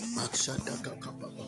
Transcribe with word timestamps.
Akshadakakapapa, 0.00 1.44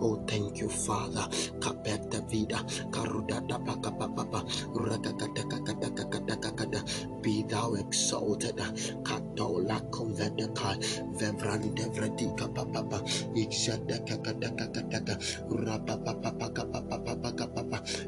Oh, 0.00 0.16
thank 0.26 0.58
you, 0.60 0.68
Father. 0.70 1.28
Kapeta 1.60 2.20
vida, 2.30 2.64
karudadapakapapapa, 2.90 4.42
rakakadakakadakakadakakada. 4.74 6.82
Be 7.22 7.42
thou 7.44 7.74
exalted. 7.74 8.56
Katola 9.04 9.80
convedekai, 9.90 10.78
vredika 11.94 12.48
papapa, 12.54 13.00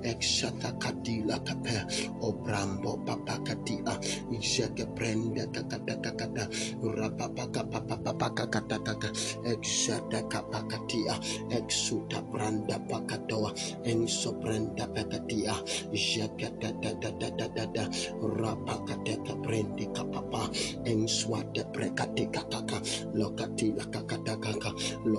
Exata 0.03 0.73
kadila 0.79 1.39
kape 1.45 1.77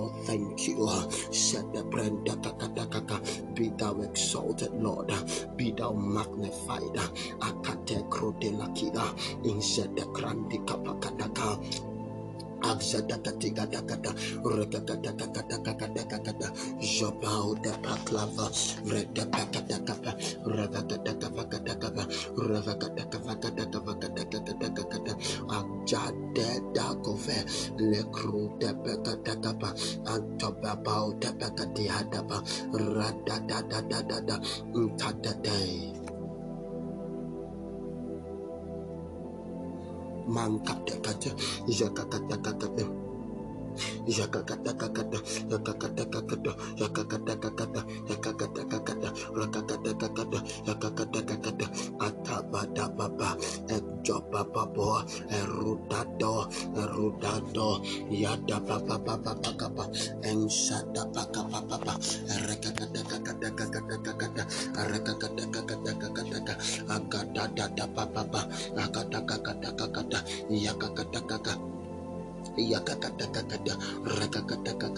Lord 0.03 0.25
thank 0.25 0.67
you 0.67 0.75
be 3.55 3.69
thou 3.77 4.01
exalted, 4.01 4.73
Lord. 4.73 5.11
Be 5.55 5.71
thou 5.71 5.93
magnified. 5.93 6.95
Akate 7.39 8.03
krote 8.09 8.51
lakida. 8.51 9.05
Inset 9.45 9.95
the 9.95 10.05
grandi 10.07 10.57
kapakataka. 10.59 11.92
Agzadakatigadagada, 12.63 14.11
Rekakadakadakadakadakada, 14.43 16.47
Jabao 16.81 17.55
de 17.63 17.71
Paklava, 17.83 18.47
Reda 18.87 19.25
Pakadakapa, 19.27 20.11
Ravakadakavakadakava, 20.47 22.03
Ravakadakavakadakavakadakadakada, 22.37 25.13
Ajade 25.49 26.61
Dakove, 26.73 27.45
Lekru 27.79 28.49
de 28.59 28.73
Pakadakapa, 28.73 29.69
Antobabao 30.07 31.13
de 31.19 31.31
Pakadiadaba, 31.33 32.41
Radadadadada, 32.73 34.39
Untadade. 34.73 36.02
Mankadakata, 40.27 41.31
Jakakadakadakada. 41.67 42.85
Yakakatakakata, 44.07 45.19
yakakatakakata, 45.53 46.51
yakakatakakata, 46.81 47.81
yakakatakakata, 48.09 49.09
rakakatakakata, 49.37 50.39
yakakatakakata, 50.67 51.67
atabadababa, 52.01 53.37
ejobababo, 53.69 55.05
erudado, 55.29 56.49
erudado, 56.75 57.69
yadababababababa, 58.09 59.85
ensadabakabababa, 60.25 61.93
erekakatakakatakakatakata, 62.33 64.43
erekakatakakatakataka, 64.81 66.53
agadadadabababa, 66.89 68.41
akatakatakakata, 68.81 69.12
yakakatakaka, 70.65 71.53
Yakakatakakata, 72.57 73.73
rakakatakaka, 74.05 74.92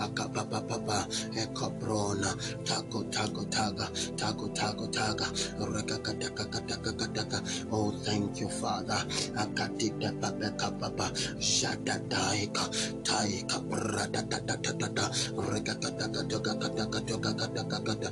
akabababa, 0.00 1.04
ekobrona, 1.36 2.32
tago 2.64 3.02
tago 3.12 3.44
taga, 3.50 3.86
tago 4.16 4.48
tago 4.54 4.86
taga, 4.92 5.26
rakakatakakadakadaka. 5.60 7.42
Oh, 7.72 7.90
thank 8.04 8.40
you, 8.40 8.48
Father. 8.48 9.04
Akatita 9.36 10.12
babekababa, 10.20 11.10
shadadaika, 11.40 12.64
taika, 13.04 13.58
bradadadadada, 13.68 15.10
rakakatakadakadakadakadakada, 15.36 18.10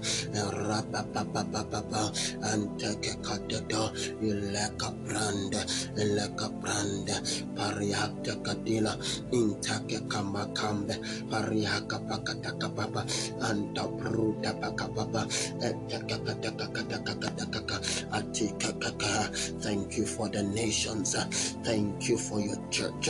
rababababa, 0.69 2.13
antekekadada, 2.43 3.91
ileka 4.23 4.91
brande 5.05 5.61
ileka 5.97 6.49
brande 6.91 7.15
pariakta 7.57 8.35
kadila 8.43 8.97
intake 9.33 10.01
kamba 10.09 10.47
kambe 10.55 10.95
pariaka 11.31 11.99
pakataka 12.09 12.69
baba 12.69 13.05
anta 13.41 13.87
bruda 13.87 14.53
pakababa 14.61 15.27
atikakaka 18.13 19.31
thank 19.63 19.97
you 19.97 20.07
for 20.07 20.29
the 20.29 20.43
nations 20.43 21.15
thank 21.63 22.09
you 22.09 22.19
for 22.19 22.41
your 22.41 22.59
church 22.71 23.09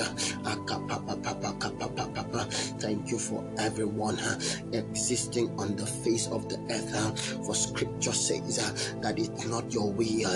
thank 2.78 3.10
you 3.10 3.18
for 3.18 3.44
everyone 3.58 4.18
existing 4.72 5.48
on 5.58 5.76
the 5.76 5.86
face 5.86 6.26
of 6.28 6.48
the 6.48 6.58
earth 6.70 7.36
for 7.46 7.54
scripture 7.54 8.12
says 8.12 8.92
that 9.00 9.18
it's 9.18 9.46
not 9.46 9.72
your 9.72 9.90
will 9.92 10.30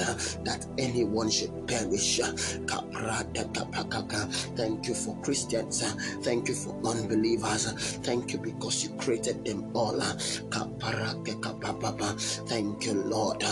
that 0.45 0.67
anyone 0.79 1.31
should 1.31 1.51
perish. 1.67 2.21
Thank 4.57 4.89
you 4.89 4.95
for 4.95 5.17
Christians. 5.23 5.83
Thank 6.23 6.49
you 6.49 6.55
for 6.55 6.75
unbelievers. 6.87 7.73
Thank 8.03 8.33
you 8.33 8.39
because 8.39 8.85
you 8.85 8.91
created 8.97 9.45
them 9.45 9.71
all. 9.75 10.01
Thank 12.49 12.87
you, 12.87 12.95
Lord. 12.95 13.43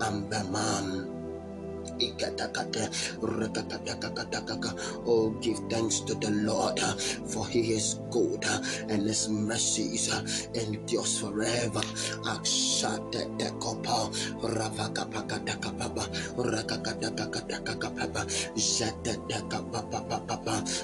Ambeman. 0.00 1.15
Ikatakata, 1.15 1.15
rakatakatakataka. 1.15 1.15
Oh, 5.06 5.30
give 5.40 5.58
thanks 5.70 6.00
to 6.00 6.14
the 6.14 6.30
Lord, 6.30 6.78
uh, 6.80 6.94
for 7.28 7.46
He 7.46 7.72
is 7.72 8.00
good 8.10 8.44
uh, 8.44 8.62
and 8.88 9.02
His 9.02 9.28
mercies 9.28 10.12
uh, 10.12 10.22
endures 10.54 11.20
forever. 11.20 11.80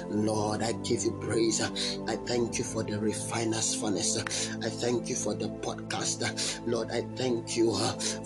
Lord, 0.09 0.63
I 0.63 0.71
give 0.83 1.03
you 1.03 1.11
praise. 1.21 1.61
I 1.61 2.15
thank 2.25 2.57
you 2.57 2.63
for 2.63 2.83
the 2.83 2.99
refiner's 2.99 3.75
furnace. 3.75 4.17
I 4.61 4.69
thank 4.69 5.09
you 5.09 5.15
for 5.15 5.33
the 5.33 5.49
podcast. 5.61 6.23
Lord, 6.67 6.91
I 6.91 7.01
thank 7.15 7.57
you 7.57 7.73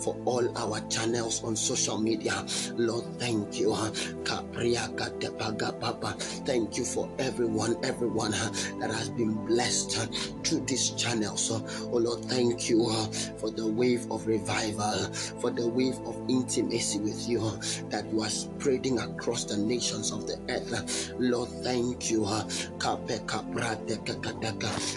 for 0.02 0.16
all 0.24 0.46
our 0.58 0.80
channels 0.88 1.42
on 1.44 1.56
social 1.56 1.98
media. 1.98 2.44
Lord, 2.78 3.04
thank 3.18 3.58
you. 3.58 3.74
Thank 6.46 6.78
you 6.78 6.84
for 6.84 7.10
everyone, 7.18 7.76
everyone 7.84 8.30
that 8.30 8.90
has 8.92 9.08
been 9.10 9.34
blessed 9.46 9.96
through 10.44 10.60
this 10.60 10.90
channel. 10.90 11.36
So, 11.36 11.66
oh 11.92 11.98
Lord, 11.98 12.24
thank 12.26 12.70
you 12.70 12.88
for 13.38 13.50
the 13.50 13.66
wave 13.66 14.08
of 14.12 14.26
revival, 14.28 15.12
for 15.40 15.50
the 15.50 15.66
wave 15.66 15.98
of 16.06 16.16
intimacy 16.28 17.00
with 17.00 17.28
you 17.28 17.40
that 17.90 18.06
you 18.12 18.22
are 18.22 18.30
spreading 18.30 19.00
across 19.00 19.44
the 19.44 19.56
nations 19.56 20.12
of 20.12 20.28
the 20.28 20.38
earth. 20.48 21.12
Lord, 21.18 21.48
thank 21.64 22.10
you. 22.10 22.26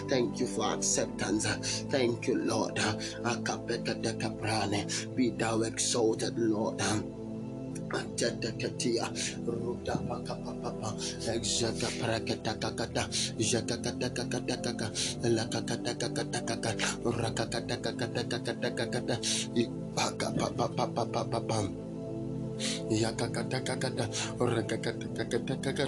Thank 0.08 0.40
you 0.40 0.46
for 0.46 0.74
acceptance. 0.74 1.46
Thank 1.90 2.28
you, 2.28 2.36
Lord. 2.36 2.78
Be 5.16 5.30
thou 5.30 5.62
exalted, 5.62 6.38
Lord. 6.38 6.80
Antedekatia, 7.94 9.06
Ruda 9.46 9.96
Paka 10.08 10.34
Papa, 10.36 10.90
Exaka 11.30 11.88
Prakatakakata, 12.00 13.04
Jakakatakatakaka, 13.38 14.88
Lakakatakatakaka, 15.24 16.72
Rakakatakatakata, 17.04 19.16
Ipaka 19.56 20.28
Papa 20.36 20.68
Papa 20.74 21.24
Papa, 21.24 21.58
Yakakatakata, 22.90 24.06
Rakakatakatakata. 24.40 25.86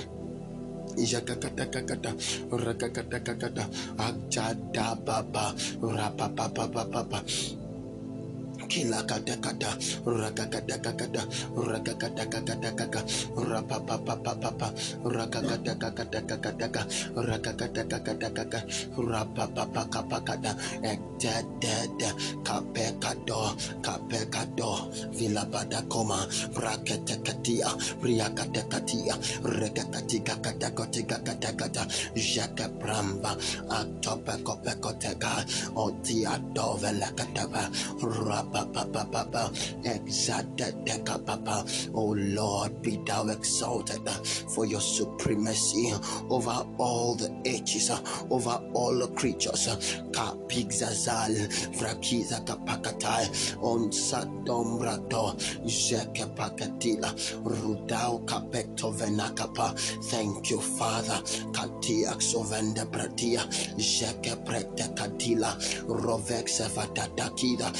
Jakakatakakata, 0.96 2.12
rakakatakakata, 2.52 3.64
ajada 3.98 4.94
baba, 5.00 5.54
rapapapapapa, 5.82 7.24
Kilakatakata, 8.68 9.76
rakakatakakata, 10.08 11.22
rakakatakakataka, 11.56 13.00
rapapapapapa, 13.36 14.72
rakakatakakatakataka, 15.04 16.82
rakakatakakataka, 17.16 18.60
rapapapakapakata, 18.96 20.56
ekdedede, 20.82 22.08
kapekado, 22.44 23.52
kapekado, 23.84 24.88
vilabadakoma, 25.12 26.24
praketekatia, 26.56 27.68
priakatekatia, 28.00 29.14
rekakatikakatakatikakatakata, 29.44 31.84
jakapramba, 32.16 33.36
atopekopekoteka, 33.68 35.44
otiadovelekataba, 35.76 37.68
Rapapapapa, 38.00 38.53
exalted. 39.84 40.74
Oh 41.94 42.14
Lord, 42.18 42.82
be 42.82 43.00
thou 43.06 43.28
exalted 43.28 44.06
uh, 44.08 44.12
for 44.54 44.66
your 44.66 44.80
supremacy 44.80 45.92
over 46.30 46.64
all 46.78 47.14
the 47.16 47.34
ages, 47.44 47.90
uh, 47.90 48.00
over 48.30 48.60
all 48.74 48.98
the 48.98 49.08
creatures. 49.14 49.68
Uh, 49.68 49.76
Kapigzazal, 50.12 51.34
Vrakiza 51.78 52.44
kapakatai, 52.46 53.56
on 53.62 53.90
Sadombrato, 53.90 55.34
Jeke 55.66 56.26
pakatila, 56.36 57.12
Rudao 57.44 58.24
kapeto 58.26 58.92
venakapa. 58.94 59.74
Thank 60.04 60.50
you, 60.50 60.60
Father. 60.60 61.20
Katia 61.52 62.12
sovenda 62.20 62.86
pratia, 62.90 63.40
Jeke 63.78 64.36
prete 64.44 64.94
katila, 64.96 65.54
Rovex 65.88 66.60
vatatakida, 66.74 67.72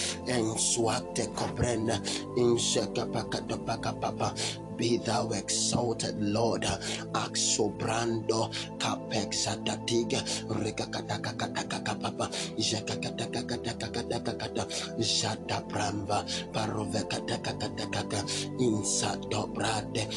en 0.65 0.65
suate 0.65 1.29
cobrenda, 1.35 2.01
in 2.37 2.57
pakapapa. 2.57 4.35
Be 4.77 4.99
thou 4.99 5.31
exalted, 5.31 6.17
Lord. 6.19 6.67
Axobrando 7.13 8.51
capex 8.79 9.47
atatiga 9.47 10.19
rekakatakakatakakapapa 10.51 12.29
jakakatakakatakakatakata 12.59 14.67
jata 14.99 15.61
bramba 15.69 16.25
parovekatakakatakaka 16.53 18.25
insa 18.59 19.17
dobrade 19.31 20.09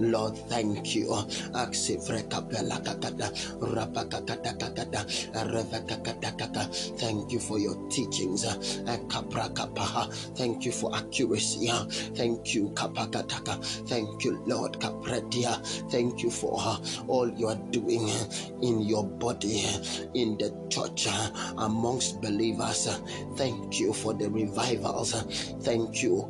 Lord, 0.00 0.38
thank 0.48 0.94
you. 0.94 1.14
Thank 6.98 7.32
you 7.32 7.40
for 7.40 7.58
your 7.58 7.76
teachings. 7.90 8.44
Thank 10.36 10.66
you 10.66 10.72
for 10.72 10.94
accuracy. 10.96 11.68
Thank 12.14 12.54
you. 12.54 12.72
Thank 13.86 14.24
you, 14.24 14.42
Lord. 14.46 14.76
Thank 15.90 16.22
you 16.22 16.30
for 16.30 16.60
all 17.08 17.28
you 17.30 17.48
are 17.48 17.56
doing 17.70 18.08
in 18.62 18.80
your 18.82 19.04
body, 19.06 19.64
in 20.14 20.38
the 20.38 20.52
church, 20.70 21.08
amongst 21.58 22.20
believers. 22.20 22.88
Thank 23.36 23.80
you 23.80 23.92
for 23.92 24.14
the 24.14 24.30
revivals. 24.30 25.12
Thank 25.62 26.02
you. 26.02 26.28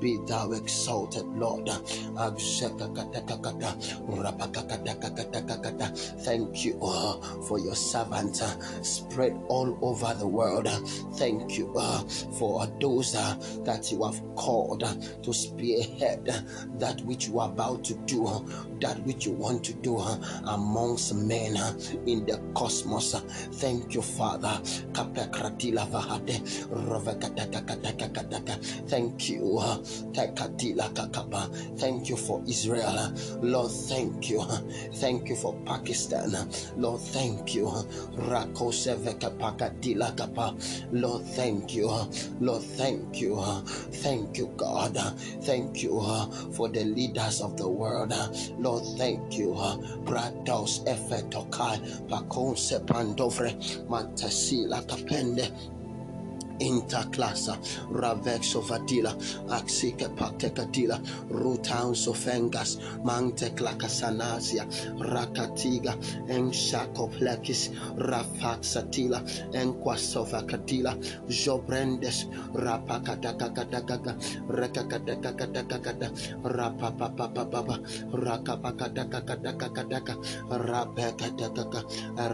Be 0.00 0.18
thou 0.26 0.52
exalted, 0.52 1.26
Lord. 1.36 1.70
Thank 6.24 6.64
you 6.64 6.78
uh, 6.82 7.20
for 7.46 7.58
your 7.58 7.74
servants 7.74 8.42
uh, 8.42 8.82
spread 8.82 9.40
all 9.48 9.78
over 9.82 10.14
the 10.14 10.26
world. 10.26 10.68
Thank 11.14 11.56
you 11.58 11.72
uh, 11.76 12.00
for 12.38 12.66
those 12.80 13.12
that 13.12 13.90
you 13.90 14.04
have 14.04 14.20
called 14.34 14.84
to 15.22 15.32
spearhead 15.32 16.24
that 16.78 17.00
which 17.02 17.28
you 17.28 17.40
are 17.40 17.48
about 17.48 17.84
to 17.84 17.94
do, 18.06 18.24
that 18.80 18.98
which 19.04 19.26
you 19.26 19.32
want 19.32 19.64
to 19.64 19.72
do 19.74 19.98
amongst 20.46 21.14
men 21.14 21.56
in 22.06 22.26
the 22.26 22.40
cosmos. 22.54 23.14
Thank 23.54 23.94
you, 23.94 24.02
Father. 24.02 24.60
Thank 28.88 29.28
you. 29.30 29.60
Thank 31.76 32.08
you 32.08 32.16
for 32.16 32.42
Israel. 32.46 33.12
Lord, 33.42 33.70
thank 33.70 34.30
you. 34.30 34.42
Thank 34.94 35.28
you 35.28 35.36
for 35.36 35.54
Pakistan. 35.66 36.32
Lord, 36.76 37.00
thank 37.00 37.54
you. 37.54 37.66
Lord, 40.92 41.22
thank 41.36 41.74
you. 41.74 41.90
Lord, 42.40 42.62
thank 42.62 43.20
you. 43.20 43.36
Thank 44.02 44.38
you, 44.38 44.46
God. 44.56 44.96
Thank 45.42 45.82
you 45.82 46.00
for 46.54 46.68
the 46.68 46.84
leaders 46.84 47.40
of 47.40 47.56
the 47.56 47.68
world. 47.68 48.12
Lord, 48.58 48.84
thank 48.98 49.36
you. 49.38 49.54
Brados 50.04 50.84
efetokai 50.86 51.80
pakonse 52.08 52.80
pandovre 52.86 53.54
mantasila 53.88 54.82
kapende 54.86 55.50
interclassa 56.60 57.56
ravexo 57.90 58.60
vadila 58.60 59.14
axike 59.50 60.08
patekatila 60.18 60.98
rutan 61.30 61.94
sofengas 61.94 62.78
mante 63.04 63.50
clacasanasia 63.56 64.66
rakatiga 64.98 65.94
enshacoplex 66.28 67.70
rafaxatila 67.98 69.20
enquasovacatila 69.52 70.96
jobrendes 71.28 72.26
rapakatakakatakaka 72.54 74.14
rekakatakakatakakata 74.48 76.08
rapapapapapa 76.44 77.78
rakapakatakakatakakataka 78.12 80.14
rapekatakaka 80.50 81.80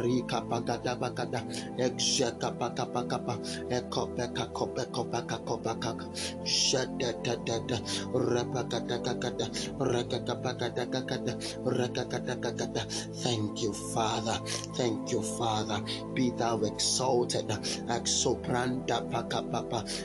rikapakatabakata 0.02 1.40
exekapakapakapa 1.78 3.38
ekopeka 3.70 4.09
rekakatakakata 11.70 12.82
thank 13.22 13.62
you 13.62 13.72
father. 13.72 14.40
Thank 14.74 15.12
you 15.12 15.22
father. 15.22 15.82
Be 16.14 16.30
thou 16.30 16.60
exalted. 16.62 17.48
Exopranda 17.88 19.00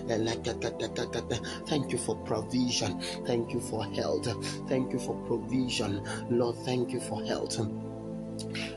elekakatakakata 0.07 1.39
thank 1.67 1.91
you 1.91 1.97
for 1.97 2.15
provision. 2.23 2.99
Thank 3.25 3.53
you 3.53 3.59
for 3.59 3.85
health. 3.85 4.27
Thank 4.67 4.93
you 4.93 4.99
for 4.99 5.15
provision. 5.25 6.01
Lord 6.29 6.55
thank 6.65 6.91
you 6.91 6.99
for 6.99 7.23
health 7.23 7.59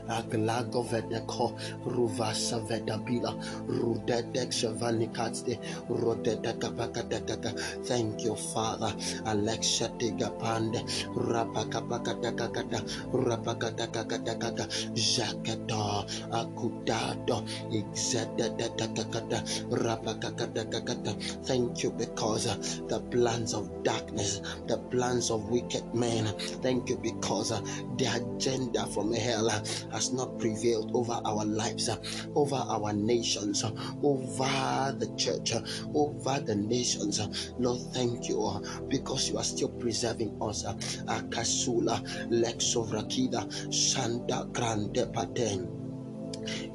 aglago 0.07 0.83
vedeko 0.83 1.53
ruvasa 1.85 2.59
vedabila 2.69 3.33
rudedek 3.67 4.51
shavanikatste 4.51 5.59
rodedekapakadekaka 5.89 7.51
thank 7.85 8.23
you 8.23 8.35
father. 8.35 8.93
Alexa 9.25 9.89
tegapande 9.99 10.81
rapakapakatakakata 11.15 12.79
rapakatakakatakaka 13.13 14.65
jakedo 14.95 16.05
akudado 16.31 17.43
exededekakata 17.71 19.39
rapakakatakakata 19.71 21.11
thank 21.45 21.83
you 21.83 21.91
because 21.91 22.45
the 22.87 22.99
plans 23.11 23.53
of 23.53 23.69
darkness 23.83 24.41
the 24.67 24.77
plans 24.91 25.31
of 25.31 25.49
wicked 25.49 25.83
men. 25.93 26.25
Thank 26.61 26.89
you 26.89 26.97
because 26.97 27.49
the 27.49 28.05
agenda 28.05 28.85
from 28.87 29.13
hell 29.13 29.48
has 29.91 30.11
not 30.13 30.37
prevailed 30.39 30.91
over 30.93 31.19
our 31.25 31.45
lives, 31.45 31.89
uh, 31.89 31.97
over 32.35 32.55
our 32.55 32.93
nations, 32.93 33.63
uh, 33.63 33.71
over 34.03 34.95
the 34.97 35.13
church, 35.17 35.53
uh, 35.53 35.61
over 35.93 36.39
the 36.39 36.55
nations. 36.55 37.19
Lord, 37.57 37.81
thank 37.93 38.27
you 38.27 38.39
because 38.87 39.29
you 39.29 39.37
are 39.37 39.43
still 39.43 39.69
preserving 39.69 40.37
us. 40.41 40.63
Akasula, 40.63 42.01
Lexovrakida, 42.29 43.45
Shanda 43.69 44.51
Grande. 44.53 45.78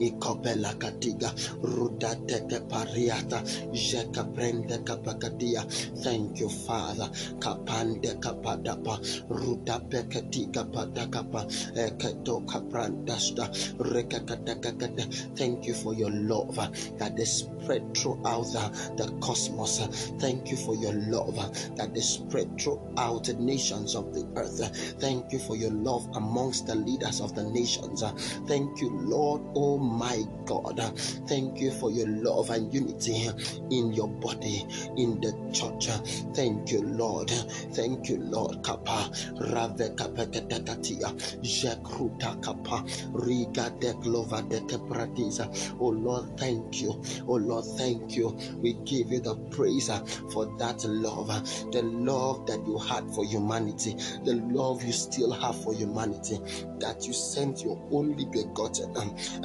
Ikopela 0.01 0.75
katiga 0.79 1.33
ruda 1.63 2.15
teke 2.27 2.61
pariata 2.69 3.43
jeka 3.73 4.25
prende 4.35 4.79
kapakadia. 4.85 5.63
Thank 6.05 6.41
you, 6.41 6.49
Father. 6.49 7.09
Kapande 7.41 8.15
kapadapa 8.21 8.99
ruda 9.31 9.81
pekatiga 9.91 10.65
padakapa 10.65 11.47
eketo 11.77 12.41
kaprandasta 12.47 13.49
rekakatakakata. 13.79 15.05
Thank 15.37 15.67
you 15.67 15.75
for 15.75 15.95
your 15.95 16.11
love 16.11 16.57
that 16.99 17.19
is 17.19 17.33
spread 17.63 17.95
throughout 17.97 18.45
the, 18.53 18.93
the 18.97 19.13
cosmos. 19.21 19.81
Thank 20.19 20.51
you 20.51 20.57
for 20.57 20.75
your 20.77 20.93
love 20.95 21.37
that 21.77 21.97
is 21.97 22.09
spread 22.09 22.61
throughout 22.61 23.25
the 23.25 23.35
nations 23.35 23.95
of 23.95 24.15
the 24.15 24.27
earth. 24.37 24.61
Thank 25.01 25.33
you 25.33 25.39
for 25.39 25.57
your 25.57 25.71
love 25.73 26.09
amongst 26.15 26.67
the 26.67 26.75
leaders 26.75 27.21
of 27.21 27.35
the 27.35 27.45
nations. 27.45 28.03
Thank 28.47 28.81
you, 28.81 28.91
Lord, 28.91 29.43
oh 29.57 29.79
my 29.79 30.25
God. 30.47 30.81
Thank 31.29 31.61
you 31.61 31.73
for 31.73 31.91
your 31.91 32.09
love 32.09 32.51
and 32.51 32.73
unity 32.73 33.29
in 33.71 33.93
your 33.93 34.09
body, 34.09 34.67
in 34.97 35.21
the 35.21 35.33
church. 35.53 35.89
Thank 36.35 36.73
you, 36.73 36.83
Lord. 36.83 37.31
Thank 37.75 38.09
you, 38.09 38.19
Lord. 38.19 38.63
Kappa, 38.65 39.11
Rave 39.41 39.91
Kapekatakatia, 39.97 41.13
Jekruta 41.43 42.41
Kappa, 42.43 42.85
Riga 43.15 43.71
de 43.81 43.95
Glova 43.95 44.43
de 44.49 44.61
Kepratisa. 44.63 45.49
Oh 45.81 45.89
Lord, 45.89 46.39
thank 46.39 46.81
you. 46.83 47.01
Oh 47.29 47.35
Lord, 47.37 47.65
thank 47.79 48.17
you. 48.17 48.37
We 48.63 48.75
give 48.85 49.11
you 49.13 49.21
the 49.21 49.37
praise 49.51 49.91
for 50.33 50.47
that 50.59 50.85
love, 50.85 51.29
the 51.73 51.83
love 51.83 52.47
that 52.47 52.65
you 52.67 52.79
had 52.79 53.11
for 53.15 53.25
humanity, 53.25 53.95
the 54.25 54.35
love 54.53 54.83
you 54.85 54.93
still 54.93 55.33
have 55.33 55.63
for 55.63 55.75
humanity, 55.75 56.39
that 56.81 57.07
you 57.07 57.13
sent 57.13 57.63
your 57.63 57.81
only 57.93 58.25
begotten 58.27 58.93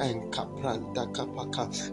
and 0.00 0.32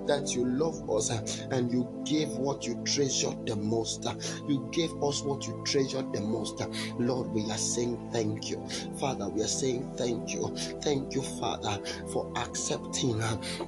that 0.07 0.33
you 0.35 0.45
love 0.45 0.89
us 0.89 1.11
uh, 1.11 1.47
and 1.51 1.71
you 1.71 1.87
gave 2.05 2.29
what 2.29 2.65
you 2.65 2.75
treasured 2.85 3.45
the 3.45 3.55
most. 3.55 4.05
uh, 4.05 4.15
You 4.47 4.67
gave 4.71 4.91
us 5.03 5.21
what 5.23 5.45
you 5.47 5.61
treasured 5.65 6.13
the 6.13 6.21
most. 6.21 6.61
uh. 6.61 6.67
Lord, 6.99 7.31
we 7.31 7.43
are 7.51 7.57
saying 7.57 8.09
thank 8.11 8.49
you. 8.49 8.65
Father, 8.99 9.29
we 9.29 9.41
are 9.43 9.47
saying 9.47 9.93
thank 9.97 10.33
you. 10.33 10.55
Thank 10.81 11.15
you, 11.15 11.21
Father, 11.21 11.79
for 12.11 12.31
accepting 12.37 13.19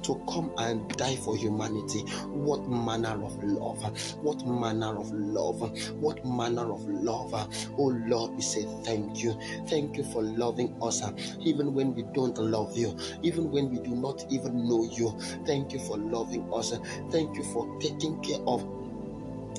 to 0.02 0.22
come 0.28 0.52
and 0.58 0.88
die 0.96 1.16
for 1.16 1.36
humanity. 1.36 2.00
What 2.28 2.68
manner 2.68 3.22
of 3.24 3.42
love? 3.42 3.82
What 4.22 4.46
manner 4.46 4.98
of 4.98 5.10
love? 5.12 5.60
What 6.00 6.24
manner 6.24 6.72
of 6.72 6.86
love? 6.88 7.34
Oh 7.78 7.94
Lord, 8.06 8.34
we 8.34 8.42
say 8.42 8.66
thank 8.84 9.22
you. 9.22 9.38
Thank 9.68 9.96
you 9.96 10.04
for 10.04 10.22
loving 10.22 10.76
us, 10.82 11.02
even 11.40 11.74
when 11.74 11.94
we 11.94 12.02
don't 12.14 12.38
love 12.38 12.76
you, 12.76 12.96
even 13.22 13.50
when 13.50 13.70
we 13.70 13.78
do 13.78 13.94
not 13.94 14.24
even 14.30 14.68
know 14.68 14.84
you. 14.84 15.10
Thank 15.44 15.72
you 15.72 15.80
for 15.80 15.98
loving 15.98 16.52
us. 16.52 16.72
Thank 17.10 17.36
you 17.36 17.44
for 17.52 17.66
taking 17.80 18.20
care 18.22 18.40
of 18.46 18.64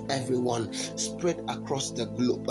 everyone 0.10 0.74
spread 0.74 1.44
across 1.48 1.92
the 1.92 2.06
globe. 2.06 2.50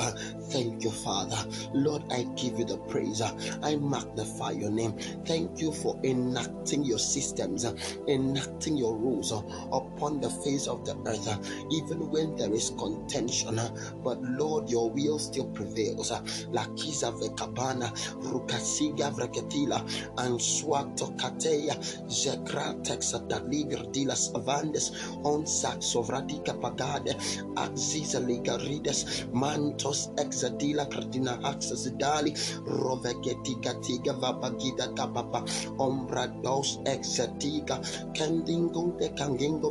Thank 0.50 0.84
you, 0.84 0.90
Father. 0.90 1.38
Lord, 1.74 2.04
I 2.10 2.24
give 2.36 2.58
you 2.58 2.64
the 2.64 2.78
praise. 2.88 3.22
I 3.22 3.76
magnify 3.76 4.52
your 4.52 4.70
name. 4.70 4.94
Thank 5.26 5.60
you 5.60 5.72
for 5.72 5.98
enacting 6.04 6.84
your 6.84 6.98
systems, 6.98 7.64
enacting 8.08 8.76
your 8.76 8.96
rules 8.96 9.32
upon 9.32 10.20
the 10.20 10.30
face 10.30 10.66
of 10.66 10.84
the 10.84 10.96
earth, 11.06 11.28
even 11.70 12.10
when 12.10 12.36
there 12.36 12.52
is 12.52 12.70
contention. 12.78 13.60
But 14.02 14.20
Lord, 14.22 14.70
your 14.70 14.90
will 14.90 15.18
still 15.18 15.46
prevails. 15.46 16.10
Lakiza 16.52 17.12
vekabana, 17.12 17.92
rukasiga 18.22 19.10
vreketila, 19.12 19.80
and 20.18 20.40
swato 20.40 21.16
kateya, 21.16 21.74
zekra 22.08 22.74
texata 22.82 23.40
livir 23.50 23.84
dilas 23.92 24.32
avandes, 24.34 24.90
on 25.24 25.44
saxovradika 25.44 26.54
pagade, 26.60 27.14
Aziza 27.56 28.20
Ligarides, 28.20 29.26
Mantos 29.32 30.10
Exadila 30.16 30.86
Cardina 30.88 31.38
Axasidali, 31.42 32.34
Rovegetica 32.66 33.74
Tiga 33.80 34.12
Vapagida 34.12 34.94
Kapapa, 34.94 35.44
Ombra 35.78 36.26
dos 36.42 36.80
Exatiga, 36.86 37.80
Kendingo 38.14 38.96
de 38.98 39.08
Kangingo 39.14 39.70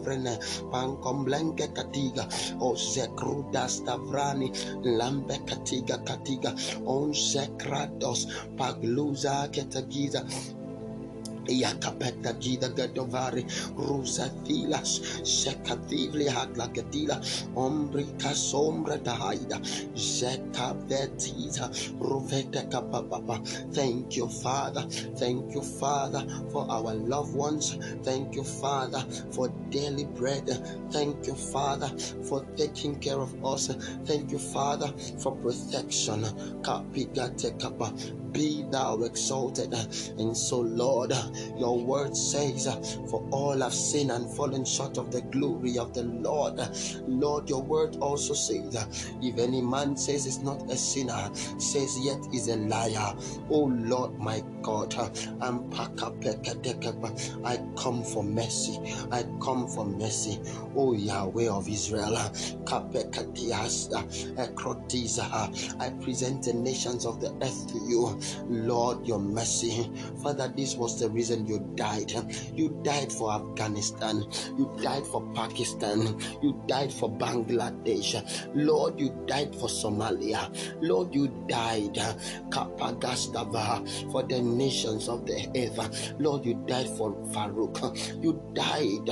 Blanca 1.25 1.67
Catiga, 1.73 2.27
O 2.59 2.75
Zekruda 2.75 3.67
Stavrani, 3.67 4.51
Lambe 4.83 5.39
Catiga 5.45 5.97
Catiga, 6.03 6.53
On 6.85 7.13
Zekrados, 7.13 8.27
Pagluza 8.57 9.49
Ketagiza, 9.51 10.25
Yakapeta 11.49 12.33
gida 12.39 12.69
gadovari 12.69 13.45
rusa 13.77 14.29
thilas 14.45 15.01
sekavivli 15.23 16.27
haglakadila 16.27 17.21
ombrika 17.55 18.35
sombra 18.35 18.97
dahaida 18.97 19.59
zeka 19.95 20.73
vetiza 20.89 21.69
ruvete 22.01 22.61
kapapapa. 22.71 23.39
Thank 23.73 24.17
you 24.17 24.27
father. 24.29 24.83
Thank 25.17 25.53
you 25.55 25.61
father 25.61 26.25
for 26.51 26.65
our 26.69 26.93
loved 26.93 27.35
ones. 27.35 27.77
Thank 28.03 28.35
you 28.35 28.43
father 28.43 29.03
for 29.31 29.49
daily 29.71 30.05
bread. 30.05 30.47
Thank 30.91 31.27
you 31.27 31.35
father 31.35 31.89
for 32.23 32.45
taking 32.57 32.99
care 32.99 33.19
of 33.19 33.33
us. 33.45 33.67
Thank 34.05 34.31
you 34.31 34.39
father 34.39 34.93
for 35.19 35.35
protection. 35.37 36.23
Kapigate 36.61 37.57
kapa 37.59 37.91
be 38.31 38.65
thou 38.71 39.01
exalted 39.03 39.73
and 40.17 40.35
so 40.37 40.59
lord 40.59 41.13
your 41.57 41.77
word 41.79 42.15
says, 42.15 42.67
For 43.09 43.25
all 43.31 43.59
have 43.59 43.73
sinned 43.73 44.11
and 44.11 44.29
fallen 44.35 44.65
short 44.65 44.97
of 44.97 45.11
the 45.11 45.21
glory 45.21 45.77
of 45.77 45.93
the 45.93 46.03
Lord. 46.03 46.59
Lord, 47.07 47.49
your 47.49 47.61
word 47.61 47.97
also 47.97 48.33
says, 48.33 48.75
If 49.21 49.37
any 49.37 49.61
man 49.61 49.97
says 49.97 50.25
is 50.25 50.39
not 50.39 50.61
a 50.71 50.77
sinner, 50.77 51.29
says 51.57 51.97
yet 52.01 52.19
is 52.33 52.47
a 52.49 52.55
liar. 52.57 53.13
Oh 53.49 53.65
Lord, 53.73 54.17
my 54.19 54.43
God. 54.61 54.93
I 57.43 57.57
come 57.77 58.03
for 58.03 58.23
mercy. 58.23 58.79
I 59.11 59.23
come 59.41 59.67
for 59.67 59.85
mercy. 59.85 60.39
Oh 60.75 60.93
Yahweh 60.93 61.49
of 61.49 61.67
Israel, 61.69 62.15
I 62.17 62.29
present 66.01 66.43
the 66.43 66.53
nations 66.53 67.05
of 67.05 67.19
the 67.21 67.33
earth 67.41 67.67
to 67.69 67.79
you. 67.87 68.18
Lord, 68.47 69.07
your 69.07 69.19
mercy. 69.19 69.89
Father, 70.21 70.51
this 70.55 70.75
was 70.75 70.99
the 70.99 71.09
reason 71.09 71.45
you 71.45 71.59
died. 71.75 72.11
You 72.53 72.69
died 72.83 73.11
for 73.11 73.31
Afghanistan. 73.31 74.23
You 74.57 74.71
died 74.81 75.05
for 75.05 75.21
Pakistan. 75.33 76.19
You 76.41 76.61
died 76.67 76.91
for 76.91 77.09
Bangladesh. 77.09 78.15
Lord, 78.53 78.99
you 78.99 79.09
died 79.25 79.55
for 79.55 79.67
Somalia. 79.67 80.49
Lord, 80.81 81.13
you 81.13 81.27
died 81.47 81.95
Kapagastava 82.49 84.11
for 84.11 84.23
the 84.23 84.41
nations 84.41 85.07
of 85.07 85.25
the 85.25 85.47
earth. 85.55 86.13
Lord, 86.19 86.45
you 86.45 86.55
died 86.67 86.87
for 86.97 87.13
Farouk. 87.31 87.79
You 88.23 88.41
died. 88.53 89.09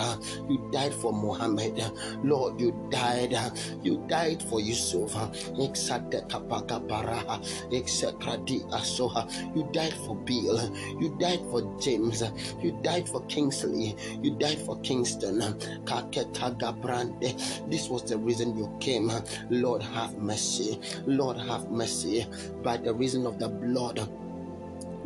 You 0.50 0.70
died 0.72 0.94
for 0.94 1.14
Muhammad. 1.14 1.82
Lord, 2.24 2.60
you 2.60 2.76
died. 2.90 3.36
You 3.84 4.04
died 4.08 4.42
for 4.44 4.60
Yusuf. 4.60 5.14
Exate 5.60 6.28
Kapakaparaha. 6.28 7.40
Exekradi 7.72 8.64
Asoha. 8.98 9.18
Uh, 9.18 9.51
you 9.56 9.68
died 9.72 9.94
for 9.94 10.16
Bill. 10.16 10.75
You 11.00 11.16
died 11.20 11.39
for 11.51 11.62
James. 11.80 12.24
You 12.62 12.77
died 12.82 13.08
for 13.08 13.24
Kingsley. 13.25 13.96
You 14.22 14.36
died 14.36 14.60
for 14.60 14.80
Kingston. 14.82 15.39
This 17.70 17.89
was 17.89 18.04
the 18.04 18.18
reason 18.18 18.58
you 18.58 18.75
came. 18.80 19.12
Lord, 19.50 19.84
have 19.84 20.18
mercy. 20.18 20.80
Lord, 21.06 21.38
have 21.38 21.70
mercy. 21.72 22.25
By 22.63 22.77
the 22.77 22.94
reason 22.94 23.25
of 23.25 23.39
the 23.39 23.50
blood 23.50 24.08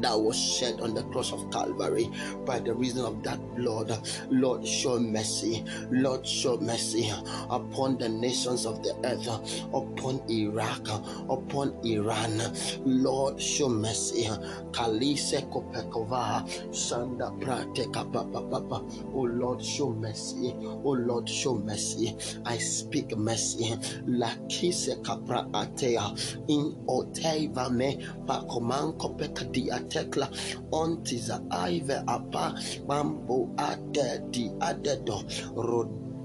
that 0.01 0.19
was 0.19 0.37
shed 0.39 0.81
on 0.81 0.93
the 0.93 1.03
cross 1.05 1.31
of 1.31 1.49
Calvary 1.51 2.09
by 2.45 2.59
the 2.59 2.73
reason 2.73 3.05
of 3.05 3.23
that 3.23 3.39
blood. 3.55 3.91
Lord, 4.29 4.65
show 4.67 4.99
mercy. 4.99 5.63
Lord, 5.91 6.25
show 6.25 6.57
mercy 6.57 7.11
upon 7.49 7.97
the 7.97 8.09
nations 8.09 8.65
of 8.65 8.83
the 8.83 8.95
earth, 9.05 9.27
upon 9.73 10.21
Iraq, 10.29 10.87
upon 11.29 11.75
Iran. 11.85 12.39
Lord, 12.85 13.41
show 13.41 13.69
mercy. 13.69 14.25
Kalise 14.71 15.41
kopekova, 15.51 16.47
Sanda 16.71 17.31
prateka 17.39 18.11
papa 18.11 18.41
papa. 18.41 18.83
Oh 19.13 19.23
Lord, 19.29 19.63
show 19.63 19.91
mercy. 19.91 20.53
Oh 20.59 20.91
Lord, 20.97 21.29
show 21.29 21.55
mercy. 21.55 22.15
I 22.45 22.57
speak 22.57 23.15
mercy. 23.17 23.75
Lakise 24.07 25.01
kapra 25.03 25.49
atea 25.51 26.11
in 26.49 26.75
oteva 26.87 27.71
me 27.71 27.97
pakoman 28.25 28.93
kopekadia 28.97 29.79
tekla. 29.91 30.27
Ontiza 30.71 31.43
aive 31.51 31.99
apa 32.07 32.55
mambo 32.87 33.51
ade 33.59 34.23
di 34.31 34.47
adedo 34.59 35.19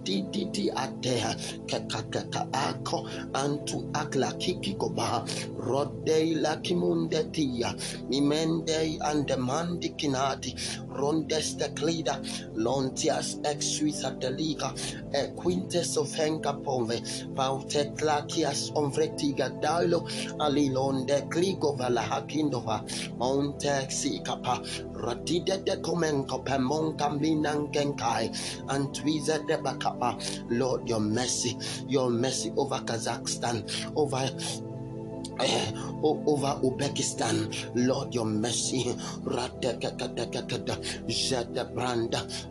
dididi 0.06 0.70
atea 0.84 1.34
kekakeka 1.66 2.46
ako 2.52 2.98
antu 3.42 3.78
aklakikikoba 3.92 5.26
rodei 5.58 6.34
lakimundetia 6.44 7.74
mimendei 8.08 8.98
andemandi 9.10 9.88
kinati 9.98 10.54
rondesteklida 10.98 12.14
lontias 12.54 13.28
exsuisateliga 13.42 14.72
e 15.12 15.22
quintes 15.36 15.96
of 15.96 16.14
henkapove 16.14 17.02
pauteklakias 17.36 18.70
omvretiga 18.74 19.48
dalo 19.62 20.00
alilonde 20.38 21.20
kligova 21.32 21.88
lahakindova 21.90 22.76
montexikapa 23.18 24.54
radidede 25.04 25.76
komenkope 25.82 26.58
monkaminankenkai 26.58 28.30
antwizedebaka 28.68 29.95
Papa. 29.98 30.18
Lord, 30.48 30.88
your 30.88 31.00
mercy, 31.00 31.56
your 31.86 32.10
mercy 32.10 32.52
over 32.56 32.76
Kazakhstan, 32.76 33.92
over 33.96 34.28
Eh, 35.40 35.72
over 36.02 36.58
Uzbekistan, 36.62 37.52
Lord, 37.74 38.14
your 38.14 38.24
mercy, 38.26 38.94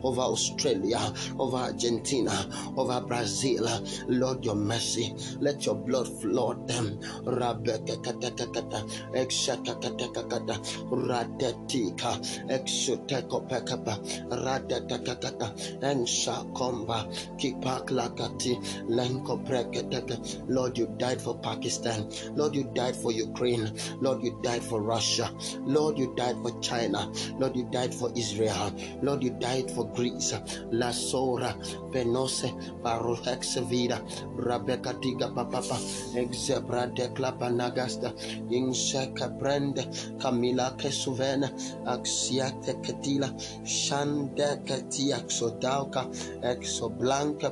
over 0.04 0.20
Australia, 0.20 1.00
over 1.38 1.56
Argentina, 1.56 2.32
over 2.76 3.00
Brazil, 3.00 3.66
Lord, 4.08 4.44
your 4.44 4.54
mercy, 4.54 5.14
let 5.40 5.64
your 5.66 5.74
blood 5.74 6.08
flood 6.20 6.68
them, 6.68 6.98
Radetika, 10.90 12.18
Exotekopekapa, 12.48 13.98
Radetakakada, 14.30 15.52
Enshakomba, 15.80 17.06
Kipaklakati, 17.38 18.56
Lenko 18.88 19.36
Lord, 20.48 20.78
you 20.78 20.86
died 20.98 21.20
for 21.20 21.38
Pakistan. 21.38 22.10
Lord, 22.34 22.54
you 22.54 22.64
died 22.74 22.96
for 22.96 23.12
Ukraine. 23.12 23.70
Lord, 24.00 24.22
you 24.22 24.38
died 24.42 24.62
for 24.62 24.80
Russia. 24.80 25.30
Lord, 25.60 25.98
you 25.98 26.14
died 26.16 26.36
for 26.42 26.58
China. 26.60 27.10
Lord, 27.38 27.56
you 27.56 27.68
died 27.70 27.94
for 27.94 28.10
Israel. 28.16 28.72
Lord, 29.02 29.22
you 29.22 29.30
died 29.30 29.70
for 29.70 29.86
Greece. 29.92 30.34
La 30.70 30.90
Sora, 30.90 31.54
Penose, 31.92 32.52
Parohexavida, 32.82 34.00
Rebecca 34.36 34.94
Tiga 34.94 35.28
Papa, 35.34 35.78
Exebra 36.14 36.86
de 36.94 37.08
Clapanagasta, 37.08 38.12
Inseka 38.50 39.28
Brande, 39.38 39.82
Camila 40.18 40.76
Kesuvena, 40.76 41.50
Axiate 41.86 42.80
Ketila, 42.82 43.28
Shande 43.64 44.64
Ketia 44.64 45.20
Xodauka, 45.26 46.06
Exoblanca 46.42 47.50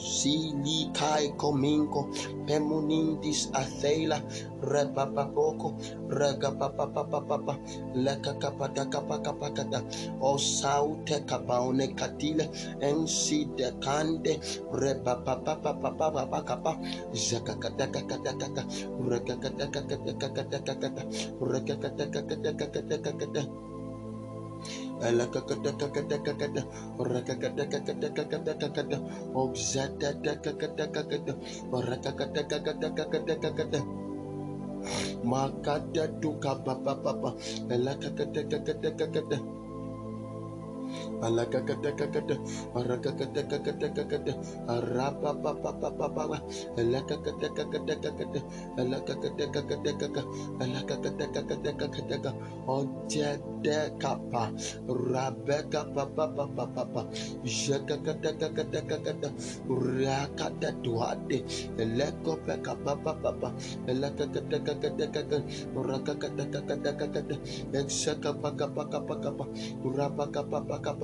si 0.00 0.56
li 0.64 0.88
kai 0.96 1.36
kominko 1.36 2.08
pemunindis 2.48 3.52
atheila 3.52 4.16
repapapoko 4.64 5.76
regapapapapapa 6.08 7.54
lekakapakakapakapakata 7.94 9.80
o 10.20 10.38
saute 10.38 11.20
kapaone 11.28 11.86
katile 11.98 12.48
ensi 12.80 13.44
dekande 13.56 14.40
repapapapapapapakapa 14.72 16.72
zekakatakatakatakata 17.12 18.62
rekakatakatakatakata 19.10 21.02
rekakatakatakatakata 21.52 23.69
Makata 35.24 36.08
tuka 36.20 36.52
papa 36.64 36.94
papa 37.04 37.30
alakakatakakata 41.22 42.34
arakatakatakakata 42.78 44.32
arapapapapapapa 44.68 46.36
alakatakatakakata 46.80 48.40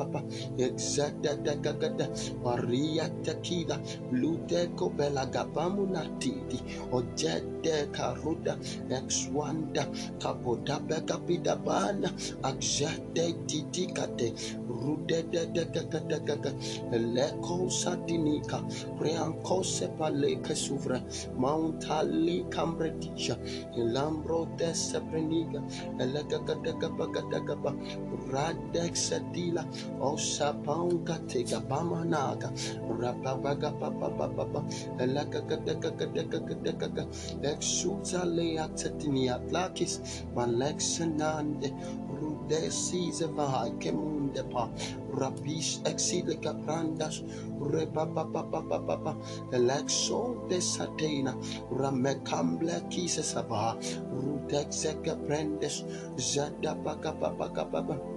exakapakapakapakapa, 0.06 0.20
rapakapapakapapa 0.22 0.22
exadadakakada 0.58 2.06
maria 2.44 3.08
tekila 3.22 3.76
luteko 4.12 4.90
belagabamu 4.96 5.86
natidi. 5.90 6.60
Ojede 6.92 7.86
karuda 7.92 8.56
exwanda. 8.90 9.86
Kapodabekapidabana 10.20 12.10
axade 12.42 13.34
titikate 13.46 14.32
rudededekakadekaka 14.68 16.50
leko 16.92 17.68
sadinika 17.70 18.60
preankose 18.98 19.88
paleke 19.98 20.54
suvre 20.54 21.00
mountali 21.38 22.44
kambredisha 22.50 23.36
lambro 23.76 24.46
desepreniga 24.58 25.60
elekakadekapakadekapa 26.00 27.70
radexadila 28.32 29.64
osapaunka 30.00 31.18
tega 31.28 31.60
bamanaga 31.60 32.50
rababaga 33.00 33.70
papapapapa 33.80 34.64
elakakadekakadekakadekaka 34.98 37.06
exuza 37.42 38.24
leatetinia 38.24 39.38
plakis 39.48 40.00
malexenande. 40.34 41.72
Rude 42.16 42.70
sizevai 42.70 43.70
kemunde 43.78 44.42
pa 44.50 44.68
rabish 45.18 45.80
exileka 45.84 46.52
brandas 46.64 47.22
rebabababababa 47.60 49.16
elexo 49.52 50.48
de 50.48 50.60
satena 50.60 51.34
ramekamble 51.70 52.80
kisesava 52.88 53.76
rudexeka 54.12 55.16
prendes 55.26 55.84
zadabakapapakapapa 56.16 58.15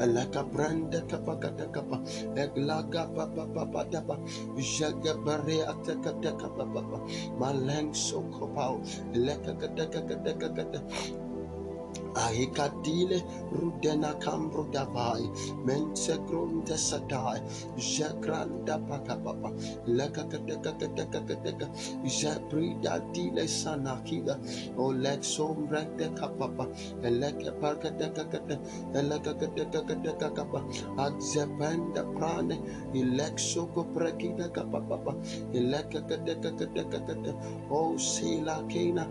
Alaka 0.00 0.42
branda 0.44 1.00
kapa 1.06 1.36
kata 1.36 1.66
kapa. 1.72 2.00
Eglaga 2.36 3.06
pa 3.14 3.26
pa 3.26 3.44
pa 3.46 3.64
pa 3.66 3.84
da 3.84 4.00
pa. 4.00 4.16
Jaga 4.56 5.14
bare 5.24 5.62
ata 5.66 5.94
kata 6.00 6.30
kapa 6.38 6.64
pa 6.66 6.80
pa. 6.82 6.98
Malang 7.38 7.94
so 7.94 8.22
kopao. 8.32 8.80
Leka 9.14 9.54
kata 9.54 9.84
kata 9.86 10.14
kata 10.16 10.48
kata. 10.54 10.78
Ahikadile 12.14 13.22
rudena 13.52 14.14
kambro 14.20 14.64
davai, 14.72 15.30
mensegronte 15.64 16.76
satai, 16.76 17.40
jegranda 17.76 18.78
pacapapa, 18.88 19.50
lecacatecatecatecateca, 19.86 21.68
jebrida 22.04 23.00
dile 23.12 23.46
sanakida, 23.46 24.38
o 24.76 24.92
lexom 24.92 25.68
recte 25.70 26.10
capapa, 26.16 26.66
elecaparcatecacate, 27.02 28.58
elecacatecatecateca, 28.92 30.60
axependa 30.98 32.02
prane, 32.18 32.58
elexoco 32.92 33.84
precida 33.94 34.48
capapa, 34.50 35.14
elecacatecatecatecateca, 35.54 37.34
o 37.70 37.96
sila 37.96 38.64
cana. 38.68 39.06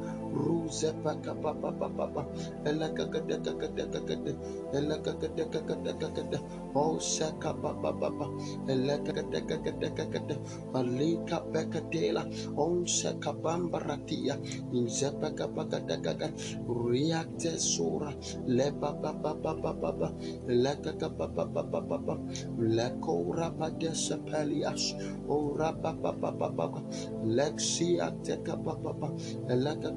Alika 10.74 11.42
Bekadela, 11.52 12.24
Onse 12.58 13.20
Kabambaratia, 13.20 14.38
Inzepeka 14.74 15.48
Bakadagaga, 15.50 16.30
Reacte 16.68 17.60
Sura, 17.60 18.14
Lepa 18.48 18.94
Papa 19.02 19.36
Papa 19.42 19.74
Papa, 19.74 20.14
Leka 20.48 20.94
Papa 21.10 21.46
Papa 21.48 21.82
Papa, 21.82 22.16
Leko 22.60 23.34
Rapagespelias, 23.36 24.94
O 25.30 25.56
Rapa 25.58 25.94
Papa 26.02 26.32
Papa, 26.32 26.82
Lexia 27.26 28.12
Teka 28.24 28.58
Papa, 28.64 29.10
Leka 29.50 29.92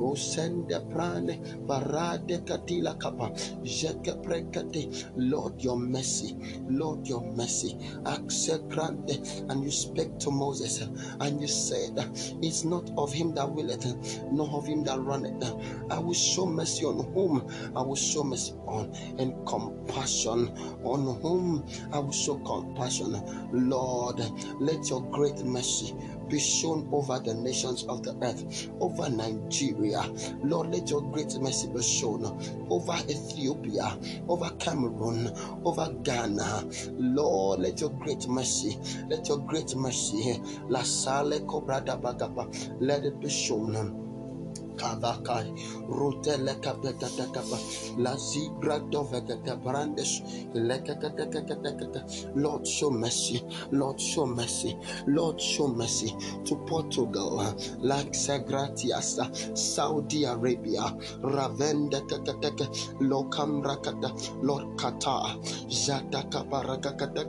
oh 0.00 0.14
sende 0.14 0.80
prana 0.90 1.16
Zebrane, 1.26 1.66
Barade 1.66 2.44
Katila 2.44 2.98
Kapa, 2.98 3.30
Jeke 3.64 4.22
Prekate, 4.22 5.06
Lord, 5.16 5.60
your 5.62 5.78
mercy, 5.78 6.36
Lord, 6.68 7.06
your 7.06 7.22
mercy, 7.34 7.76
Accept 8.06 8.68
grant, 8.68 9.10
and 9.50 9.64
you 9.64 9.70
spake 9.70 10.18
to 10.20 10.30
Moses, 10.30 10.82
and 11.20 11.40
you 11.40 11.48
said, 11.48 11.92
It's 12.42 12.64
not 12.64 12.90
of 12.96 13.12
him 13.12 13.34
that 13.34 13.50
willeth, 13.50 13.86
nor 14.32 14.48
of 14.50 14.66
him 14.66 14.84
that 14.84 15.00
runneth. 15.00 15.44
I 15.90 15.98
will 15.98 16.14
show 16.14 16.46
mercy 16.46 16.84
on 16.84 17.04
whom? 17.12 17.46
I 17.76 17.82
will 17.82 17.96
show 17.96 18.24
mercy 18.24 18.54
on, 18.66 18.92
and 19.18 19.46
compassion 19.46 20.48
on 20.84 21.20
whom? 21.20 21.66
I 21.92 21.98
will 21.98 22.12
show 22.12 22.36
compassion. 22.38 23.20
Lord, 23.52 24.20
let 24.60 24.88
your 24.88 25.02
great 25.10 25.44
mercy 25.44 25.94
be 26.28 26.38
shown 26.38 26.88
over 26.92 27.18
the 27.18 27.34
nations 27.34 27.84
of 27.84 28.02
the 28.02 28.16
earth, 28.22 28.68
over 28.80 29.08
Nigeria. 29.08 30.02
Lord, 30.42 30.72
let 30.72 30.90
your 30.90 31.02
great 31.12 31.38
mercy 31.38 31.68
be 31.68 31.82
shown 31.82 32.24
over 32.70 32.94
Ethiopia, 33.08 33.98
over 34.28 34.50
Cameroon, 34.58 35.30
over 35.64 35.92
Ghana. 36.02 36.68
Lord, 36.92 37.60
let 37.60 37.80
your 37.80 37.90
great 37.90 38.26
mercy, 38.28 38.78
let 39.08 39.28
your 39.28 39.38
great 39.38 39.74
mercy, 39.76 40.40
let 42.80 43.04
it 43.04 43.20
be 43.20 43.28
shown 43.28 44.05
Kavakai, 44.76 45.52
La 47.98 48.16
Lord, 52.34 52.66
show 52.66 52.90
mercy, 52.90 53.42
Lord, 53.72 54.00
show 54.00 54.26
mercy, 54.26 54.76
Lord, 55.06 55.40
show 55.40 55.68
mercy 55.68 56.14
to 56.44 56.56
Portugal, 56.66 57.36
like 57.80 58.12
Sagratias, 58.12 59.18
Saudi 59.56 60.24
Arabia, 60.24 60.82
Ravenda 61.22 62.00
Kakataka, 62.08 62.66
Lokam 63.00 63.62
Rakata, 63.64 64.10
Lord 64.42 64.76
Qatar, 64.78 65.36
Jataka 65.68 66.48
Parakakata, 66.48 67.24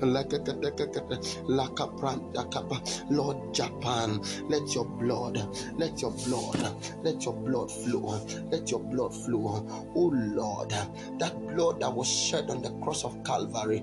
Lakakata, 0.00 1.18
Lakapranta 1.48 3.10
Lord 3.10 3.54
Japan, 3.54 4.20
let 4.48 4.74
your 4.74 4.84
blood, 4.84 5.36
let 5.78 6.00
your 6.00 6.12
blood 6.12 6.59
let 7.02 7.24
your 7.24 7.34
blood 7.34 7.70
flow. 7.70 8.20
Let 8.50 8.70
your 8.70 8.80
blood 8.80 9.14
flow. 9.14 9.66
Oh 9.94 10.12
Lord, 10.14 10.70
that 11.18 11.34
blood 11.48 11.80
that 11.80 11.92
was 11.92 12.08
shed 12.08 12.50
on 12.50 12.62
the 12.62 12.70
cross 12.84 13.04
of 13.04 13.22
Calvary. 13.24 13.82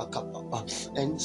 Pakapapa. 0.00 0.66
And. 0.96 1.20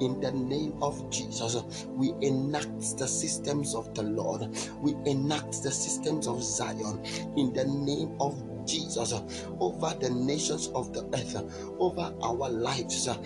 In 0.00 0.20
the 0.20 0.32
name 0.32 0.74
of 0.82 1.10
Jesus, 1.10 1.86
we 1.88 2.14
enact 2.20 2.98
the 2.98 3.06
systems 3.08 3.74
of 3.74 3.94
the 3.94 4.02
Lord. 4.02 4.48
We 4.80 4.94
enact 5.06 5.62
the 5.62 5.70
systems 5.70 6.26
of 6.26 6.42
Zion. 6.42 7.04
In 7.36 7.52
the 7.52 7.64
name 7.64 8.16
of 8.20 8.42
Jesus 8.66 9.12
uh, 9.12 9.22
over 9.60 9.94
the 10.00 10.10
nations 10.10 10.68
of 10.74 10.92
the 10.92 11.04
earth, 11.14 11.36
uh, 11.36 11.44
over 11.78 12.14
our 12.22 12.48
lives. 12.50 13.08
Uh, 13.08 13.16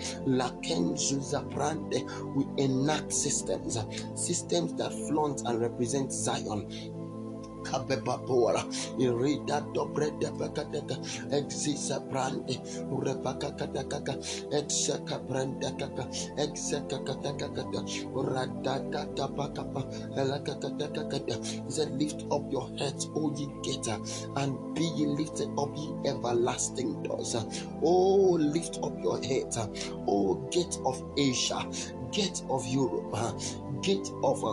we 2.35 2.45
enact 2.57 3.13
systems, 3.13 3.77
systems 4.15 4.73
that 4.75 4.91
flaunt 5.07 5.41
and 5.45 5.59
represent 5.61 6.11
Zion 6.11 6.96
kabeba 7.67 8.17
pora 8.25 8.63
irida 8.97 9.61
dobre 9.73 10.11
de 10.19 10.31
bakateka 10.39 10.95
exisa 11.31 11.99
brande 12.09 12.55
urepaka 12.91 13.51
katakaka 13.59 14.13
exaka 14.51 15.19
brande 15.27 15.69
kaka 15.79 16.07
exaka 16.37 16.97
katakaka 17.03 17.81
uradata 18.15 19.05
tabakapa 19.15 19.81
elaka 20.15 20.55
katakaka 20.55 21.35
said 21.67 21.91
lift 21.99 22.23
up 22.31 22.43
your 22.51 22.69
heads 22.77 23.09
o 23.15 23.31
ye 23.35 23.47
gates 23.63 23.89
and 24.35 24.53
be 24.73 24.85
ye 24.95 25.05
lifted 25.05 25.49
up 25.57 25.69
ye 25.75 25.89
everlasting 26.09 27.03
doors. 27.03 27.35
Oh 27.83 28.37
lift 28.39 28.79
up 28.83 28.93
your 29.03 29.19
heads 29.23 29.57
oh 30.07 30.35
gate 30.51 30.77
of 30.85 31.03
Asia 31.17 31.59
gate 32.11 32.41
of 32.49 32.65
Europe 32.67 33.13
gate 33.81 34.11
of 34.23 34.43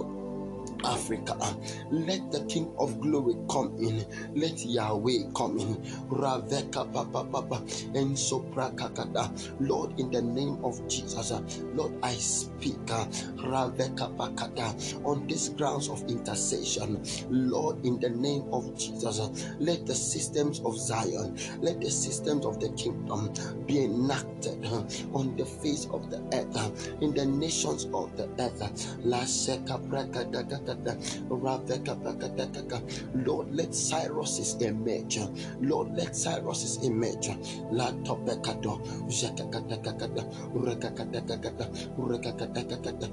Africa. 0.84 1.36
Let 1.90 2.30
the 2.32 2.44
King 2.46 2.74
of 2.78 3.00
Glory 3.00 3.36
come 3.50 3.76
in. 3.80 4.04
Let 4.34 4.64
Yahweh 4.64 5.30
come 5.36 5.58
in. 5.58 5.76
Raveka 6.10 6.92
papa 6.92 7.24
papa 7.24 7.56
and 7.94 8.16
soprakakada. 8.16 9.30
Lord, 9.60 9.98
in 10.00 10.10
the 10.10 10.22
name 10.22 10.58
of 10.64 10.86
Jesus, 10.88 11.32
Lord, 11.74 11.94
I 12.02 12.14
speak 12.14 12.76
uh, 12.90 13.06
Raveka 13.38 14.16
pakada 14.16 14.74
on 15.06 15.26
these 15.26 15.50
grounds 15.50 15.88
of 15.88 16.02
intercession. 16.08 17.02
Lord, 17.30 17.84
in 17.84 18.00
the 18.00 18.10
name 18.10 18.44
of 18.52 18.76
Jesus, 18.78 19.20
let 19.60 19.86
the 19.86 19.94
systems 19.94 20.60
of 20.60 20.78
Zion, 20.78 21.36
let 21.60 21.80
the 21.80 21.90
systems 21.90 22.46
of 22.46 22.60
the 22.60 22.70
kingdom 22.70 23.32
be 23.66 23.84
enacted 23.84 24.64
uh, 24.66 24.84
on 25.14 25.36
the 25.36 25.46
face 25.46 25.86
of 25.92 26.10
the 26.10 26.18
earth, 26.34 26.56
uh, 26.56 26.70
in 27.00 27.14
the 27.14 27.24
nations 27.26 27.86
of 27.94 28.16
the 28.16 28.28
earth. 28.40 28.62
La 29.04 29.20
seka 29.24 29.78
Lord, 33.14 33.54
let 33.54 33.74
Cyrus's 33.74 34.56
emerge. 34.60 35.20
Lord, 35.60 35.96
let 35.96 36.16
Cyrus's 36.16 36.78
emerge. 36.84 37.36
La 37.72 37.92
topekado, 38.04 38.80
jekakatakakata, 39.08 40.24
rekakatakakata, 40.54 41.66
rekakatakakata, 41.98 43.08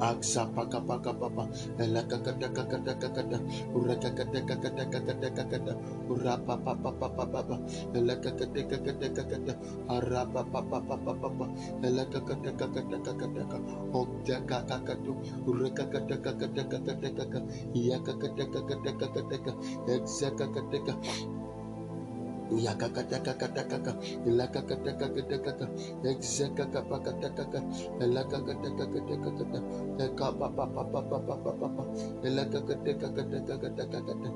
aksa 0.00 0.46
paka 0.54 0.80
paka 0.80 1.12
papa 1.14 1.44
elaka 1.78 2.18
kata 2.24 2.48
kata 2.50 2.74
kata 2.82 3.08
kata 3.12 3.38
uraka 3.74 4.10
kata 4.14 4.40
kata 4.44 4.70
kata 4.90 5.14
kata 5.20 5.44
kata 5.50 5.72
urapa 6.10 6.54
papa 6.58 6.90
papa 6.92 7.24
papa 7.26 7.56
elaka 7.94 8.30
kata 8.34 8.60
kata 8.66 8.92
kata 8.98 9.22
kata 9.30 9.52
arapa 9.88 10.42
papa 10.52 10.78
papa 10.80 11.12
papa 11.14 11.46
elaka 11.86 12.20
kata 12.24 12.50
kata 12.58 12.80
kata 12.90 12.98
kata 13.22 13.58
okja 13.94 14.38
kaka 14.48 14.78
katu 14.86 15.12
uraka 15.46 15.84
kata 15.86 16.16
kata 16.18 16.62
kata 16.66 16.92
kata 17.12 17.38
iya 17.74 17.98
kata 18.02 18.28
kata 18.28 18.60
kata 18.66 19.22
kata 19.30 19.52
eksa 19.86 20.28
kata 20.34 20.60
kata 20.66 20.94
yakakatakakatakaka 22.66 23.92
ilakakatakakatakaka 24.28 25.64
exekakapakatakaka 26.10 27.58
ilakakatakatakakata 28.04 29.58
ekapapapapapapapa 30.04 31.84
ilakakatakakatakakatakata 32.26 34.28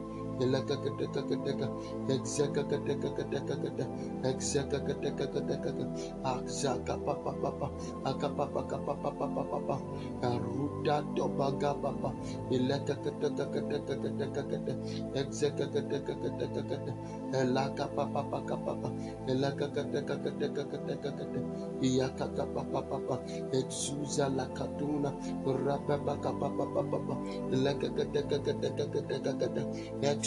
exuza 23.62 24.28
la 24.28 24.46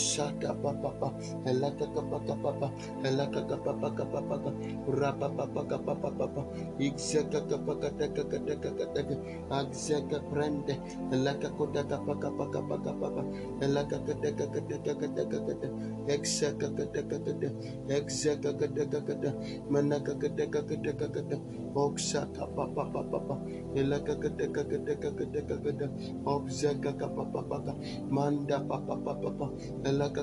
exata 0.00 0.54
papa 0.62 0.90
papa 0.92 1.08
elaka 1.46 1.86
papa 1.94 2.18
papa 2.42 2.68
elaka 3.04 3.40
papa 3.42 3.90
papa 3.90 4.20
papa 4.22 4.50
rapa 4.88 5.28
papa 5.28 5.78
papa 5.78 6.10
papa 6.18 6.42
exaka 6.80 7.40
kata 7.48 7.74
kata 7.80 8.24
kata 8.24 8.54
kata 8.56 8.70
kata 8.78 9.14
exaka 9.60 10.18
prende 10.30 10.74
elaka 11.12 11.48
kota 11.56 11.82
papa 11.84 12.14
papa 12.14 12.60
papa 12.68 12.92
papa 13.00 13.22
elaka 13.62 13.98
kata 14.06 14.30
kata 14.38 14.60
kata 14.60 14.94
kata 15.00 15.24
kata 15.28 15.68
exaka 16.08 16.68
kata 16.76 17.02
kata 17.10 17.48
Exakakadakakada, 17.90 19.34
Manakakadakakadakakada, 19.70 21.36
Oksaka 21.74 22.46
papa 22.56 22.84
papa, 22.92 23.38
Elakakadakakadakakadakada, 23.76 25.88
Obzakaka 26.26 27.08
papa 27.14 27.42
papa, 27.42 27.74
Manda 28.10 28.60
papa 28.68 28.96
papa, 28.96 29.50
Elaka 29.90 30.22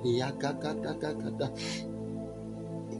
Yakakadakakada, 0.04 1.46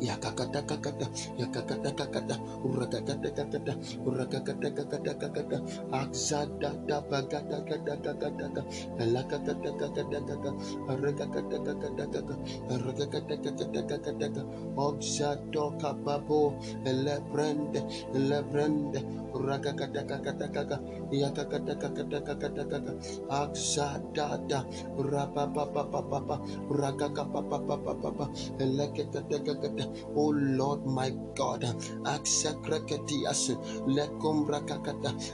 Yakakatakakata, 0.03 1.07
yakakatakakata, 1.39 2.35
urakakatakakata, 2.67 3.73
urakakatakakata, 4.03 5.57
akzada 5.95 6.75
dabagatakataka, 6.91 8.63
alakakatakakataka, 8.99 10.51
arakakatakakataka, 10.91 12.35
arakakatakakataka, 12.75 14.43
okzado 14.75 15.65
kababo, 15.79 16.59
elebrende, 16.83 17.81
elebrende, 18.19 19.01
urakakatakakataka, 19.39 20.77
yakakatakakataka, 21.15 22.93
akzadada, 23.31 24.67
rapapapapapa, 24.99 26.37
urakakapapapapa, 26.69 28.27
elekakatakakata. 28.59 29.92
Oh 30.15 30.31
Lord, 30.37 30.87
my 30.87 31.11
God, 31.35 31.65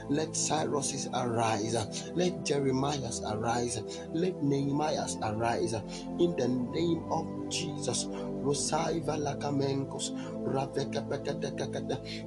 let 0.09 0.35
Cyrus 0.35 1.07
arise, 1.13 2.11
let 2.15 2.45
Jeremiah's 2.45 3.21
arise, 3.25 3.81
let 4.13 4.43
Nehemiah's 4.43 5.17
arise, 5.23 5.73
in 6.19 6.35
the 6.35 6.47
name 6.47 7.03
of 7.11 7.25
Jesus. 7.49 8.05
Rosaiva 8.43 9.17
Lakamenkos. 9.17 10.11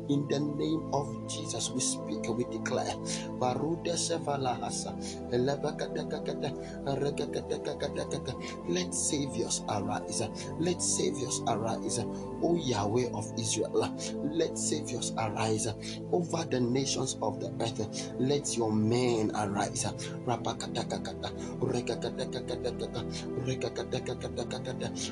In 0.08 0.28
the 0.28 0.40
name 0.40 0.90
of 0.92 1.26
Jesus, 1.28 1.70
we 1.70 1.80
speak, 1.80 2.28
we 2.28 2.44
declare. 2.44 2.94
Barude 3.40 3.94
Sevalahasa. 3.96 4.94
Let 8.68 8.94
saviors 8.94 9.62
arise, 9.68 10.22
let 10.60 10.82
saviors 10.82 11.42
arise, 11.48 11.98
O 12.42 12.54
Yahweh 12.56 13.10
of 13.14 13.26
Israel. 13.38 13.94
Let 14.32 14.58
saviors 14.58 15.12
arise 15.18 15.68
over 16.12 16.44
the 16.50 16.60
nations 16.60 17.16
of 17.22 17.40
the 17.40 17.50
earth. 17.60 18.12
Let 18.20 18.56
your 18.56 18.72
men 18.72 19.32
arise. 19.34 19.86
Rapakatakakata, 20.26 21.30
rekakatakakata, 21.60 23.02
rekakatakakata, 23.46 25.11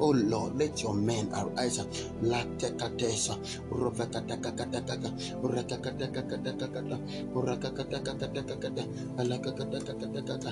Oh 0.00 0.10
Lord, 0.10 0.56
let 0.58 0.82
your 0.82 0.94
men 0.94 1.28
arise. 1.34 1.80
Latekatesa, 2.22 3.36
Rovekatakataka, 3.70 5.10
Rekakatakataka, 5.42 6.96
Urakakatakataka, 7.34 8.84
Alakakatakataka, 9.18 10.50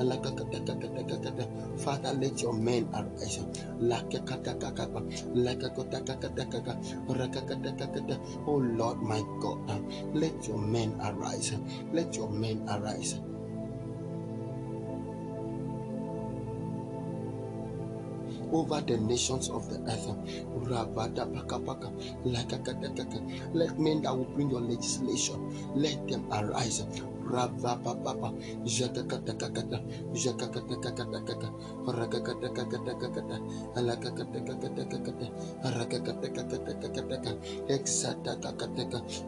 Alakakatakataka, 0.00 1.46
Father, 1.78 2.12
let 2.14 2.42
your 2.42 2.54
men 2.54 2.88
arise. 2.94 3.40
Lakakatakaka, 3.80 5.02
Lakakatakataka, 5.34 6.74
Rakakatakata. 7.08 8.16
Oh 8.46 8.56
Lord, 8.58 9.02
my 9.02 9.22
God, 9.40 9.84
let 10.14 10.46
your 10.48 10.58
men 10.58 10.94
arise. 11.02 11.54
Let 11.92 12.16
your 12.16 12.30
men 12.30 12.62
arise. 12.68 13.16
Over 18.52 18.80
the 18.80 18.98
nations 18.98 19.48
of 19.50 19.68
the 19.68 19.78
earth. 19.90 20.08
Let 23.54 23.78
men 23.78 24.02
that 24.02 24.16
will 24.16 24.24
bring 24.24 24.50
your 24.50 24.60
legislation, 24.60 25.72
let 25.74 26.06
them 26.08 26.26
arise. 26.32 26.84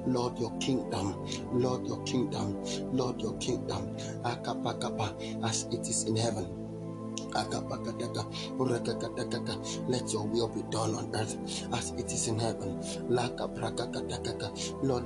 Lord, 0.07 0.39
your 0.39 0.53
kingdom, 0.59 1.27
Lord, 1.53 1.87
your 1.87 2.03
kingdom, 2.05 2.65
Lord, 2.93 3.21
your 3.23 3.37
kingdom, 3.39 3.97
as 5.45 5.65
it 5.73 5.89
is 5.89 6.05
in 6.05 6.17
heaven. 6.17 6.64
Let 9.89 10.13
your 10.13 10.27
will 10.27 10.49
be 10.49 10.63
done 10.71 10.95
on 10.95 11.11
earth 11.15 11.37
as 11.73 11.91
it 11.93 12.13
is 12.13 12.29
in 12.29 12.39
heaven. 12.39 12.81
Lord, 13.09 13.41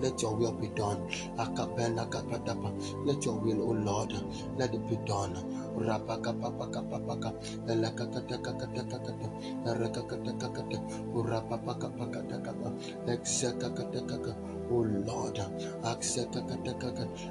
let 0.02 0.22
your 0.22 0.34
will 0.36 0.52
be 0.52 0.68
done. 0.68 1.08
Let 1.38 3.24
your 3.24 3.38
will, 3.38 3.62
O 3.62 3.72
Lord, 3.72 4.12
let 4.58 4.74
it 4.74 4.88
be 4.88 4.96
done. 5.06 5.34
Rapakapapakapapaka. 5.78 7.32
Elakakatakakatakata. 7.68 9.30
Erekakatakakata. 9.66 10.78
Urapapakapakatakapa. 11.14 12.72
Exakakatakaka. 13.06 14.34
O 14.70 14.82
Lord, 14.82 15.38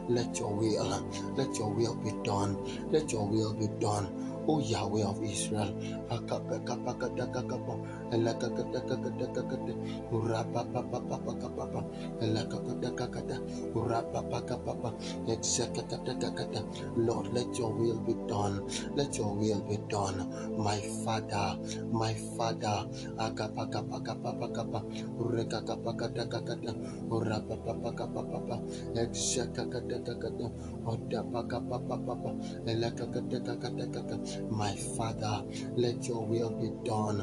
let 0.10 0.39
your 0.39 0.53
will, 0.55 1.10
let 1.36 1.57
your 1.60 1.69
will 1.69 1.95
be 1.95 2.12
done. 2.23 2.57
Let 2.91 3.12
your 3.12 3.27
will 3.27 3.53
be 3.53 3.67
done. 3.79 4.07
O 4.47 4.60
Yahweh 4.60 5.03
of 5.03 5.21
Israel. 5.23 5.75
Lord, 16.98 17.34
let 17.34 17.58
your 17.58 17.72
will 17.74 18.00
be 18.00 18.13
done. 18.28 18.67
Let 18.96 19.17
your 19.17 19.36
will 19.36 19.62
be 19.62 19.78
done. 19.89 20.58
My 20.58 20.80
Father, 21.06 21.58
my 21.91 22.13
Father. 22.38 22.88
My 34.52 34.76
Father, 34.98 35.43
let 35.76 36.08
your 36.08 36.26
will 36.26 36.50
be 36.52 36.72
done. 36.89 37.22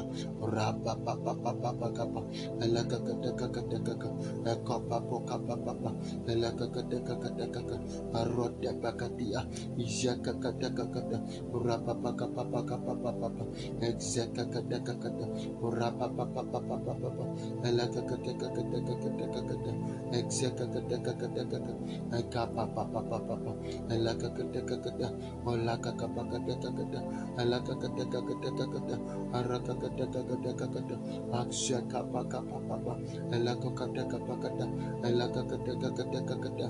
Alaka 30.45 30.64
elakakata 30.65 30.97
akshaka 31.33 32.03
paka 32.11 32.41
papa 32.41 32.77
papa 32.77 32.93
elakakata 33.31 34.03
kapakata 34.05 34.65
elakakata 35.03 35.73
kakata 35.81 36.19
kakata 36.25 36.67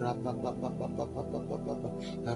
rapa 0.00 0.32
papa 0.42 0.70
papa 0.78 1.06
papa 1.06 1.58
papa 1.66 1.90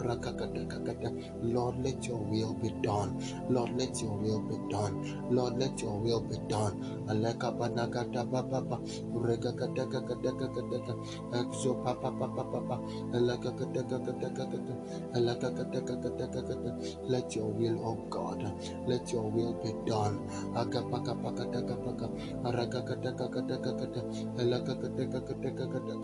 rakakata 0.04 0.62
kakata 0.68 1.10
Lord 1.42 1.78
let 1.84 2.06
your 2.06 2.18
will 2.18 2.54
be 2.54 2.70
done 2.82 3.18
Lord 3.50 3.70
let 3.78 4.00
your 4.02 4.16
will 4.18 4.40
be 4.42 4.56
done 4.70 4.94
Lord 5.30 5.58
let 5.58 5.80
your 5.82 5.98
will 6.00 6.20
be 6.22 6.36
done 6.48 6.74
elakapanakata 7.10 8.24
papa 8.30 8.60
papa 8.62 8.76
rekakata 9.24 9.84
kakata 9.86 10.32
kakata 10.38 10.94
exo 11.38 11.74
papa 11.84 12.10
papa 12.12 12.44
papa 12.44 12.76
elakakata 13.14 13.82
kakata 13.84 14.28
kakata 14.36 14.74
elakakata 15.16 15.80
kakata 15.82 16.26
kakata 16.28 16.70
let 17.08 17.34
your 17.36 17.46
will 17.52 17.78
of 17.86 18.10
God 18.10 18.42
let 18.86 19.12
your 19.12 19.30
will 19.30 19.54
be 19.62 19.72
done 19.86 20.18
agapa 20.54 20.95
paka 20.96 21.12
paka 21.20 21.44
daka 21.52 21.76
paka 21.84 22.08
araka 22.48 22.80
kada 22.88 23.12
kada 23.12 23.44
daka 23.44 23.70
kada 23.76 24.00
helaka 24.40 24.72
kada 24.80 25.04
kada 25.12 25.34
daka 25.44 25.66
kada 25.76 25.94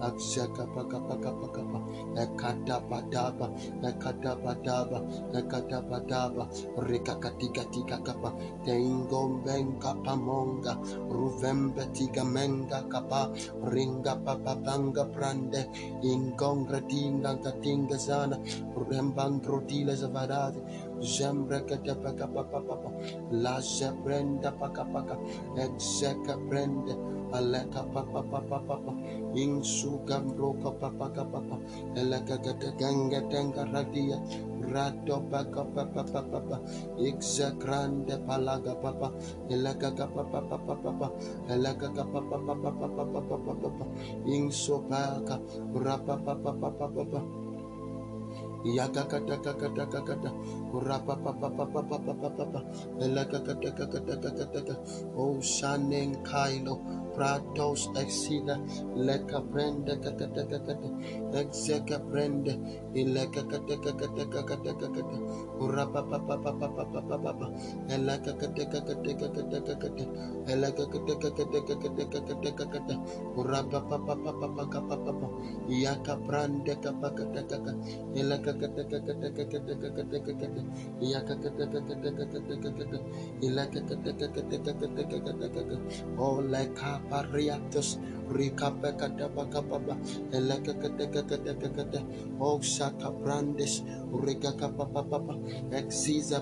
abshaka 0.00 0.64
paka 0.72 0.96
paka 1.04 1.30
paka 1.36 1.62
pa 1.68 1.80
ekada 2.16 2.80
pada 2.88 3.28
pakapakadakapaka 3.36 3.36
arakadakadakadakada 3.36 3.84
elakadakadakadakada 3.84 3.84
akshakapakapakapakapa 3.84 3.84
ekadabadaba 3.84 3.84
ekadabadaba 3.84 5.04
ekadabadaba 5.38 6.44
rikakatikatikakapa 6.88 8.30
teingombenkapamonga 8.64 10.72
ruvembetigamenda 11.12 12.80
kapa 12.88 13.28
ringapapapanga 13.72 15.04
prande 15.14 15.62
ingongradingankatengazana 16.02 18.36
rembangrodilazavadade 18.88 20.60
Jambrekete 21.00 21.94
paka 22.02 22.26
paka 22.26 22.60
paka. 22.60 22.90
La 23.30 23.60
jebrenda 23.60 24.52
paka 24.58 24.84
paka. 24.84 25.16
Exeke 25.56 26.34
brenda 26.48 26.94
Aleka 27.32 27.84
papa 27.92 28.22
papa 28.24 28.58
papa. 28.66 28.92
Insu 29.36 30.00
gambroka 30.08 30.72
papa 30.80 31.10
papa. 31.12 31.56
Eleka 31.96 32.38
gata 32.42 32.72
ganga 32.78 33.20
tanga 33.28 33.64
radia. 33.68 34.16
Rado 34.64 35.20
paka 35.30 35.64
papa 35.64 36.04
papa. 36.04 36.56
Exe 36.98 37.52
grande 37.60 38.16
palaga 38.26 38.74
papa. 38.80 39.12
Eleka 39.50 39.92
papa 39.94 40.40
papa 40.40 40.74
papa. 40.82 41.08
Eleka 41.52 41.92
papa 41.92 42.20
papa 42.22 42.54
papa 42.72 43.04
papa 43.04 43.52
papa. 43.60 43.84
Insu 44.26 44.80
paka. 44.88 45.36
Rapa 45.76 46.16
papa 46.24 46.52
papa 46.56 46.88
papa. 46.88 47.47
Yakakatakatakata, 48.64 50.30
Rapapapapapapapapa, 50.74 52.60
Elakakatakatakataka, 53.00 54.74
O 55.16 55.22
oh, 55.22 55.40
Shanen 55.40 56.22
Kailo, 56.24 56.80
Pratos 57.18 57.90
Exina, 57.98 58.54
Leka 58.94 59.40
Brenda 59.42 59.96
Kakatakata, 59.98 60.86
Exeka 61.34 61.98
Brenda, 62.08 62.54
Ilekakatakatakatakatakata, 62.94 65.18
Rapapapapapapapapa, 65.58 67.50
Elakakatakatakatakatakata, 67.90 70.06
Elakakatakatakatakatakata, 70.46 72.94
Rapapapapapapapapa, 73.36 75.26
Yaka 75.68 76.14
Branda 76.22 76.76
Kapakatakaka, 76.78 77.74
Oh, 86.18 86.40
like 86.40 86.74
Capariatus, 86.74 86.78
Ricapacatapacapapa, 86.78 86.78
Elecacatacatacata, 86.78 86.98
Oh, 86.98 87.07
Shaka 92.62 93.10
Brandes, 93.10 93.82
Ricacapapapa, 94.12 95.34
Exiza 95.72 96.40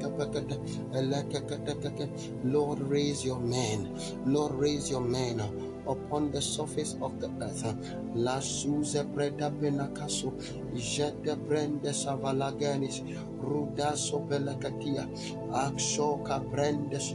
Capacata, 0.00 0.56
Elecacatacata. 0.92 2.08
Lord, 2.44 2.80
raise 2.82 3.24
your 3.24 3.40
man. 3.40 3.90
Lord, 4.26 4.54
raise 4.54 4.90
your 4.90 5.00
man 5.02 5.40
upon 5.86 6.30
the 6.32 6.40
surface 6.42 6.96
of 7.02 7.20
the 7.20 7.30
earth. 7.40 7.64
La 8.14 8.40
suze 8.40 9.04
preda 9.14 9.50
penakaso, 9.50 10.32
jete 10.74 11.36
brende 11.36 11.92
savalaganis, 11.92 13.02
rudaso 13.40 14.26
belakatia, 14.28 15.06
akshoka 15.52 16.40
brendes, 16.50 17.14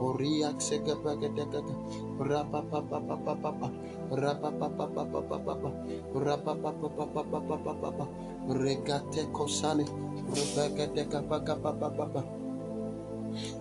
Oriak 0.00 0.58
segepegetegege. 0.62 1.74
Rapapapapapapapa. 2.18 3.68
Rapapapapapapapa. 4.10 5.70
Rapapapapapapapa. 6.14 8.06
Regate 8.50 9.26
kosane. 9.32 9.84
Rebegetegepagapapapa. 10.30 12.22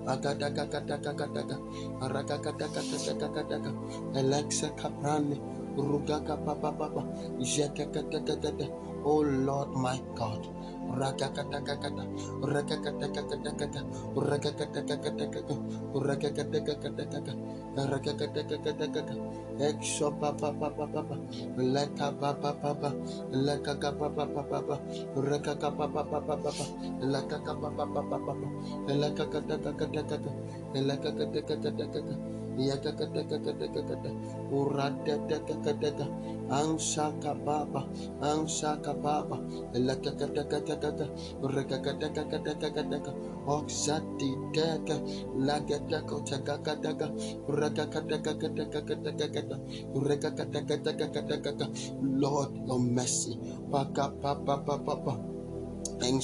Agadagadagadagadaga. 0.07 1.57
Aragadagadagadagadagadag. 2.01 3.75
Alexa 4.17 4.69
Caprani. 4.77 5.37
Rugaka 5.77 6.37
papa 6.37 6.71
papa. 6.73 7.03
Jekakakakakak. 7.41 8.71
Oh 9.05 9.21
Lord 9.21 9.71
my 9.75 9.99
God. 10.15 10.47
Rakakatakakata, 10.91 12.03
rakakatakakatakata, 12.43 13.81
rakakatakakatakata, 14.15 15.55
rakakatakakatakata, 15.95 17.33
rakakatakakatakata. 17.77 19.15
Exo 19.59 20.11
papa 20.19 20.51
papa 20.53 20.87
papa, 20.87 21.15
leka 21.57 22.11
papa 22.19 22.51
papa, 22.61 22.89
leka 23.31 23.75
papa 23.79 24.09
papa 24.11 24.43
papa, 24.43 24.75
rakaka 25.15 25.69
papa 25.71 26.03
papa 26.03 26.37
papa, 26.37 26.65
leka 27.01 27.39
papa 27.39 27.69
papa 27.87 28.01
papa, 28.19 28.47
leka 28.87 29.25
katakakatakata, 29.31 30.31
leka 30.75 31.09
katakakatakata. 31.15 32.15
Yatakatakatakatakata. 32.57 34.09
Uratatakataka. 34.51 36.05
Anshaka 36.49 37.33
Baba. 37.45 37.87
Anshaka 38.21 38.93
Baba. 39.01 39.37
Lakatakatakataka. 39.73 41.05
Rakatakatakataka. 41.43 43.11
Oxati 43.47 44.29
Taka. 44.53 44.97
Lagatakotakatakataka. 45.37 47.07
Rakatakatakatakatakata. 47.49 49.57
Rakatakatakatakatakata. 49.95 51.65
Lord, 52.01 52.51
your 52.67 52.79
mercy. 52.79 53.39
Paka 53.71 54.09
Papa 54.21 54.57
Papa 54.65 54.77
Papa. 54.79 55.32
And 56.01 56.21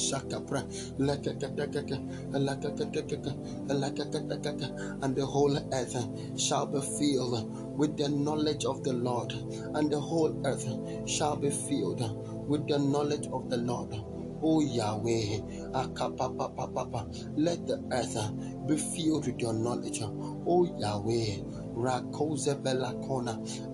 the 5.16 5.26
whole 5.26 5.58
earth 5.74 5.98
shall 6.40 6.66
be 6.66 6.82
filled 6.82 7.78
with 7.78 7.98
the 7.98 8.10
knowledge 8.10 8.66
of 8.66 8.84
the 8.84 8.94
Lord, 8.94 9.34
and 9.76 9.92
the 9.92 10.00
whole 10.00 10.36
earth 10.46 10.68
shall 11.10 11.36
be 11.36 11.50
filled 11.50 12.02
with 12.48 12.68
the 12.68 12.80
knowledge 12.80 13.28
of 13.28 13.50
the 13.50 13.58
Lord. 13.58 13.96
O 14.42 14.62
Yahweh, 14.62 15.40
ah, 15.74 15.88
let 17.36 17.68
the 17.68 17.84
earth 17.92 18.68
be 18.68 18.78
filled 18.78 19.28
with 19.28 19.40
your 19.40 19.54
knowledge. 19.54 20.02
O 20.02 20.66
Yahweh, 20.80 21.38
Rakoze 21.69 21.69
Belakona, 21.69 21.69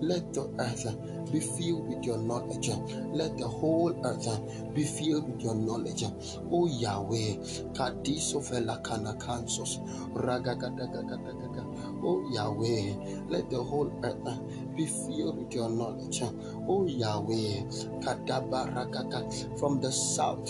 let 0.00 0.32
the 0.32 0.50
earth 0.58 0.86
be 1.32 1.40
filled 1.40 1.88
with 1.88 2.04
your 2.04 2.18
knowledge. 2.18 2.70
Let 3.12 3.36
the 3.38 3.48
whole 3.48 3.94
earth 4.04 4.28
be 4.74 4.84
filled 4.84 5.28
with 5.30 5.42
your 5.42 5.54
knowledge. 5.54 6.04
Oh 6.50 6.66
Yahweh, 6.66 7.36
Kadiso 7.74 8.40
Vela 8.48 8.80
Kanakansos, 8.82 9.78
Ragagadagadaga. 10.14 11.64
Oh 12.02 12.28
Yahweh, 12.32 13.26
let 13.28 13.50
the 13.50 13.62
whole 13.62 13.92
earth 14.02 14.65
be 14.76 14.86
filled 14.86 15.38
with 15.38 15.54
your 15.54 15.70
knowledge. 15.70 16.22
Oh 16.68 16.86
Yahweh, 16.86 17.62
from 19.58 19.80
the 19.80 19.90
south 19.90 20.46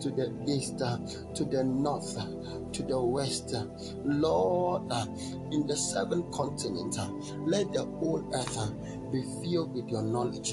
to 0.00 0.10
the 0.10 0.32
east, 0.46 0.78
to 0.78 1.44
the 1.44 1.64
north, 1.64 2.16
to 2.72 2.82
the 2.82 3.00
west. 3.00 3.54
Lord, 4.04 4.92
in 5.52 5.66
the 5.66 5.76
seven 5.76 6.24
continents, 6.32 6.98
let 7.38 7.72
the 7.72 7.84
whole 7.84 8.24
earth 8.34 8.58
be 9.10 9.22
filled 9.42 9.74
with 9.74 9.88
your 9.88 10.02
knowledge. 10.02 10.52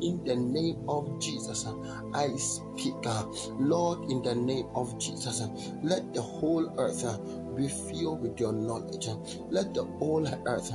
In 0.00 0.22
the 0.24 0.36
name 0.36 0.78
of 0.88 1.20
Jesus, 1.20 1.66
I 2.14 2.28
speak, 2.36 2.94
Lord, 3.58 4.10
in 4.10 4.22
the 4.22 4.34
name 4.34 4.66
of 4.74 4.98
Jesus, 4.98 5.42
let 5.82 6.12
the 6.14 6.22
whole 6.22 6.72
earth 6.78 7.04
be 7.56 7.68
filled 7.68 8.22
with 8.22 8.38
your 8.38 8.52
knowledge. 8.52 9.08
Let 9.50 9.74
the 9.74 9.84
whole 9.84 10.26
earth 10.46 10.72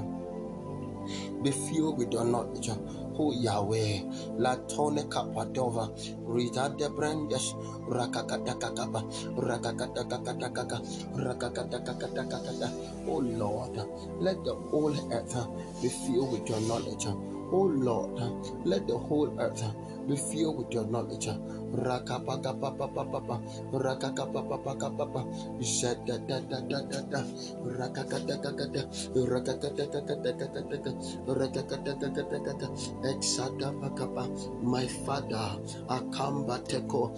be 1.44 1.52
filled 1.52 1.98
with 1.98 2.12
your 2.14 2.26
knowledge. 2.26 2.70
Oh 3.18 3.32
Yahweh, 3.32 4.02
La 4.38 4.56
Tone 4.68 5.04
Kapadova, 5.10 5.90
Rita 6.26 6.74
de 6.78 6.90
Brandes, 6.90 7.54
Rakakatakakapa, 7.88 9.04
Rakakatakakataka, 9.38 10.82
Rakakatakakatakata. 11.16 12.72
Oh 13.08 13.20
Lord, 13.20 13.78
let 14.20 14.44
the 14.44 14.56
whole 14.56 14.96
earth 15.14 15.36
be 15.82 15.90
filled 15.90 16.32
with 16.32 16.50
your 16.50 16.62
knowledge. 16.62 17.06
Oh 17.52 17.72
Lord, 17.74 18.20
let 18.66 18.88
the 18.88 18.98
whole 18.98 19.30
earth 19.40 19.64
be 20.08 20.16
filled 20.18 20.58
with 20.58 20.74
your 20.74 20.86
knowledge. 20.86 21.28
Rakapakapapapapa, 21.74 23.42
Rakakapapapapapa, 23.74 25.22
Jadadadadadada, 25.60 27.26
Rakakatakakata, 27.66 28.84
Rakakatakataka, 29.16 30.92
Rakakatakataka, 31.28 32.68
Exadapakapa, 33.04 34.24
my 34.64 34.88
Father, 34.88 35.58
Akamba 35.90 36.60
Teko, 36.68 37.12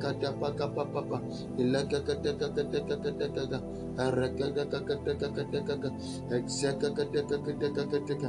exeka 6.31 6.89
kateka 6.97 7.39
kateka 7.93 8.29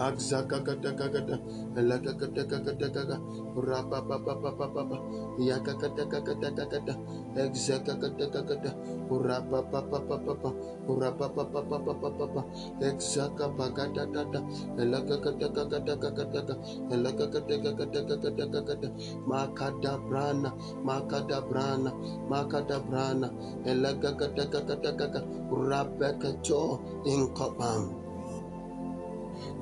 kateka. 0.00 0.10
Axakakatakakata, 0.10 1.36
Elakakatakataka, 1.76 3.16
Rapapapapapapa, 3.56 4.98
Yakakatakakatakata, 5.38 6.94
Exakatakata, 7.36 8.72
Rapapapapapa, 9.10 10.52
Rapapapapapa, 10.88 12.44
Exakapakatata, 12.80 14.40
Elakakatakataka, 14.78 16.54
Elakakatakataka, 16.90 18.88
Makadabrana, 19.28 20.52
Makadabrana, 20.84 21.92
Makadabrana, 22.30 23.28
Elakakatakataka, 23.66 25.20
Rapakato, 25.50 26.80
Inkopam. 27.06 28.09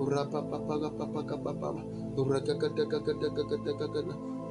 Rapa 0.00 0.42
papa 0.44 0.74
papa 0.78 1.06
papa 1.08 1.52
papa. 1.54 1.70
Rakakatakatakatakatakatana. 2.18 4.14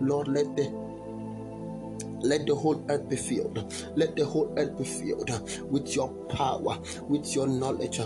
Lord 0.00 0.28
let 0.28 0.56
the 0.56 0.70
let 2.22 2.46
the 2.46 2.54
whole 2.54 2.84
earth 2.88 3.08
be 3.08 3.16
filled. 3.16 3.64
Let 3.96 4.16
the 4.16 4.24
whole 4.26 4.52
earth 4.58 4.76
be 4.76 4.84
filled 4.84 5.30
with 5.70 5.96
your 5.96 6.08
power, 6.28 6.78
with 7.08 7.34
your 7.34 7.46
knowledge. 7.46 8.00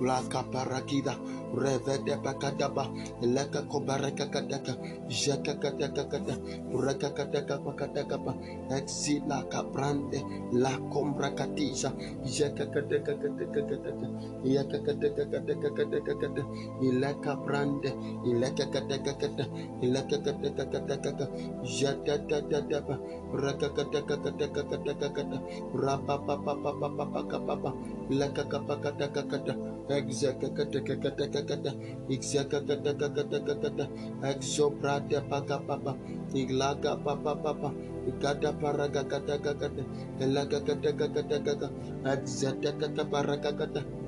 Laka 0.00 0.42
parakida, 0.50 1.14
revede 1.54 2.18
pakadaba, 2.18 2.90
leka 3.22 3.62
kobareka 3.70 4.26
kadaka, 4.26 4.74
jaka 5.06 5.54
kadaka 5.62 6.04
kada, 6.10 6.34
reka 6.74 7.14
kadaka 7.14 7.62
pakadaka 7.62 8.18
pa, 8.18 8.34
exila 8.74 9.46
kaprande, 9.46 10.18
la 10.52 10.74
combra 10.90 11.30
katisa, 11.30 11.94
jaka 12.26 12.66
kadaka 12.74 13.14
kadaka 13.14 13.60
kadaka, 13.70 14.06
yaka 14.42 14.78
kadaka 14.82 15.24
kadaka 15.30 15.68
kadaka 15.78 16.12
kada, 16.18 16.42
ileka 16.82 17.32
brande, 17.46 17.90
ileka 18.26 18.66
kadaka 18.74 19.12
kada, 19.14 19.44
ileka 19.80 20.18
kadaka 20.26 20.64
kadaka, 20.74 21.24
jata 21.62 22.18
da 22.18 22.60
da 22.60 22.80
pa, 22.82 22.98
reka 23.30 23.68
kadaka 23.70 24.16
kadaka 24.18 24.62
kadaka 24.74 25.08
kada, 25.14 25.38
rapa 25.72 26.18
pa 26.18 26.34
pa 26.34 26.52
pa 26.58 26.72
pa 26.82 26.88
pa 26.90 27.06
pa 27.06 27.38
pa 27.46 27.54
pa, 27.62 27.70
leka 28.10 28.42
kapakadaka 28.50 29.22
kada, 29.30 29.54
Exekakatekatekatekata, 29.88 31.72
Exekatekatekatekatekata, 32.10 33.86
Exoprate 34.24 35.20
Pakapapa, 35.28 35.96
Iglaga 36.34 36.96
Papa 37.04 37.34
Papa, 37.36 37.72
Ikata 38.08 38.52
Paragakatakata, 38.60 39.84
Elagakatakataka, 40.20 41.68
Exetekataparakata. 42.04 44.03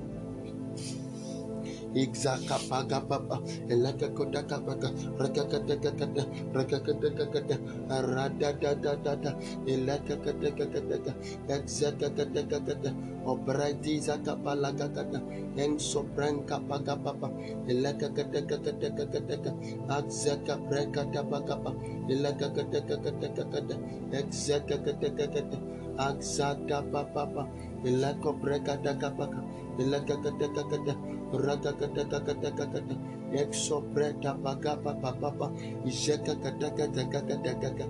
Igzaka 1.97 2.61
paga 2.69 3.01
papa, 3.01 3.41
elaka 3.73 4.09
koda 4.13 4.43
kapaka, 4.45 4.93
rakakata 5.17 5.77
kakata, 5.81 6.23
rakakata 6.53 7.09
kakata, 7.17 7.57
arada 7.89 8.53
da 8.61 8.75
da 8.75 8.95
da 9.01 9.15
da, 9.17 9.31
elaka 9.65 10.17
kata 10.21 10.51
kakata, 10.53 11.13
exaka 11.49 12.11
kata 12.13 12.43
kakata, 12.53 12.91
obradi 13.25 13.97
zaka 13.99 14.37
pala 14.45 14.73
kakata, 14.77 15.25
en 15.57 15.79
sopran 15.81 16.45
kapaga 16.45 16.97
papa, 17.03 17.29
elaka 17.67 18.13
kata 18.13 18.41
kakata 18.45 18.89
kakata, 18.93 19.51
axaka 19.89 20.55
breka 20.69 21.03
tapakapa, 21.09 21.73
elaka 22.13 22.53
kata 22.53 22.81
kakata 22.85 23.29
kakata, 23.33 23.75
exaka 24.13 24.77
kata 24.85 25.09
kakata, 25.17 25.59
axata 25.97 26.79
papa, 26.93 27.49
elaka 27.89 28.31
breka 28.37 28.77
takapaka, 28.85 29.41
elaka 29.81 30.15
kata 30.21 30.47
kakata, 30.53 30.95
Ratakatakatakatakata. 31.33 32.95
Exopreta 33.33 34.35
bagapa 34.39 34.95
papapa. 35.03 35.51
Zekakatakatakataka. 35.87 37.87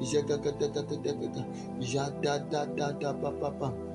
Zekakatakataka. 0.00 1.42
Jadadadadapapapa. 1.80 3.89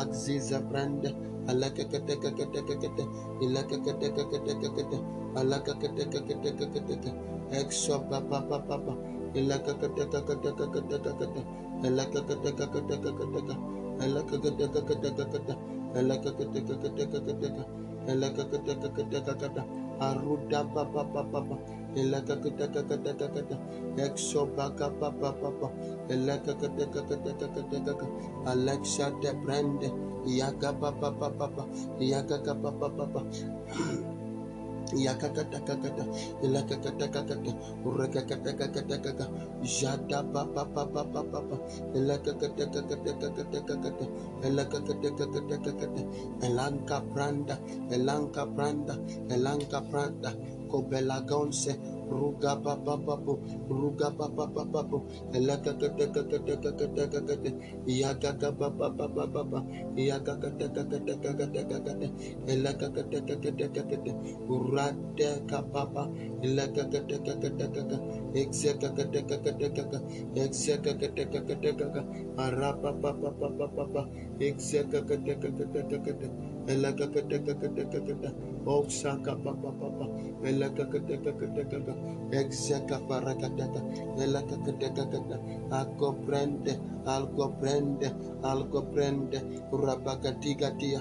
Aziza 0.00 0.58
brand 0.68 1.02
alakakatakakatakakata 1.50 3.04
ilakakatakatakakata 3.44 4.98
alakakatakatakakatakata 5.40 7.10
exo 7.60 7.94
papa 8.10 8.38
papa 8.48 8.92
ilakakatakatakakatakata 9.38 11.40
alakakatakatakakatakata 11.86 13.54
alakakatakatakakata 14.04 15.54
alakakatakatakakatakata 15.98 17.62
alakakatakatakakata 18.10 19.62
aruda 20.00 20.64
papa 20.74 21.04
papa 21.04 21.56
elakakatakakatakata, 21.96 23.56
exo 23.98 24.46
baka 24.56 24.90
papa 24.90 25.32
papa, 25.32 25.70
elakakatakakatakata, 26.08 28.06
Alexa 28.46 29.10
de 29.22 29.32
brande, 29.34 29.90
yaka 30.26 30.72
papa 30.72 31.10
papa, 31.12 31.66
yaka 32.00 32.54
papa 32.54 32.88
papa. 32.90 33.22
Yakakatakakata, 34.94 36.04
ilakakatakakata, 36.44 37.52
urakakatakakatakaka, 37.84 39.26
jada 39.64 40.22
papa 40.22 40.64
papa 40.66 41.04
papa, 41.04 41.56
ilakakatakakatakakatakata, 41.96 44.06
ilakakatakakatakata, 44.44 46.02
elanka 46.46 47.00
pranda, 47.12 47.58
elanka 47.90 48.46
pranda, 48.54 48.94
elanka 49.34 49.80
pranda, 49.90 50.30
Leko 50.74 50.82
Belagonse, 50.90 51.76
Ruga 52.10 52.56
Papapo, 52.62 53.38
Ruga 53.68 54.10
Papapo, 54.16 55.04
Elakatakatakatakatakatakate, 55.32 57.52
Yakaka 57.86 58.52
Papa, 58.58 58.90
Yakakatakatakatakatakatakate, 59.96 62.10
Elakatakatakate, 62.46 64.12
Urateka 64.48 65.62
Papa, 65.72 66.08
Elakatakatakataka, 66.42 67.98
Exekatakatakataka, 68.34 69.98
Exekatakatakataka, 70.36 72.04
Arapa 72.36 72.92
Papa 73.00 73.30
Papa 73.40 73.68
Papa, 73.76 74.02
Exekatakatakataka. 74.40 76.53
Osaka 78.66 79.36
papa 79.36 79.72
algo 85.70 86.12
prende, 86.26 86.78
algo 87.06 87.48
prende, 87.60 88.12
algo 88.42 88.82
prende, 88.92 89.40
rabagadigadia, 89.72 91.00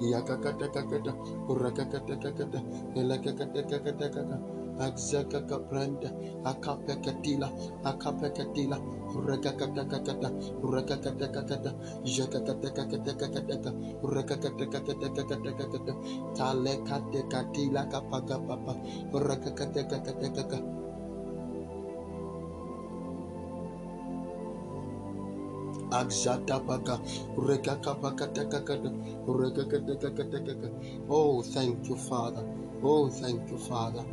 yakakatakakata, 0.00 1.12
urakakatakakata, 1.50 2.58
elakakatakatakata, 4.80 6.10
Axakakapranda, 6.10 6.10
akapekatila, 6.44 7.48
akapekatila, 7.84 8.78
urakakatakakata, 9.16 10.28
urakakatakakata, 10.62 11.70
jakakatakatakatakataka, 12.04 13.70
urakakatakatakatakataka, 14.02 15.92
talekatekatila 16.36 17.82
urekakapakatakakata, 27.38 28.90
urekakatakataka. 29.26 30.68
Oh, 31.08 31.42
thank 31.42 31.88
you, 31.88 31.96
Father. 31.96 32.44
Oh, 32.82 33.08
thank 33.08 33.50
you, 33.50 33.58
Father. 33.58 34.04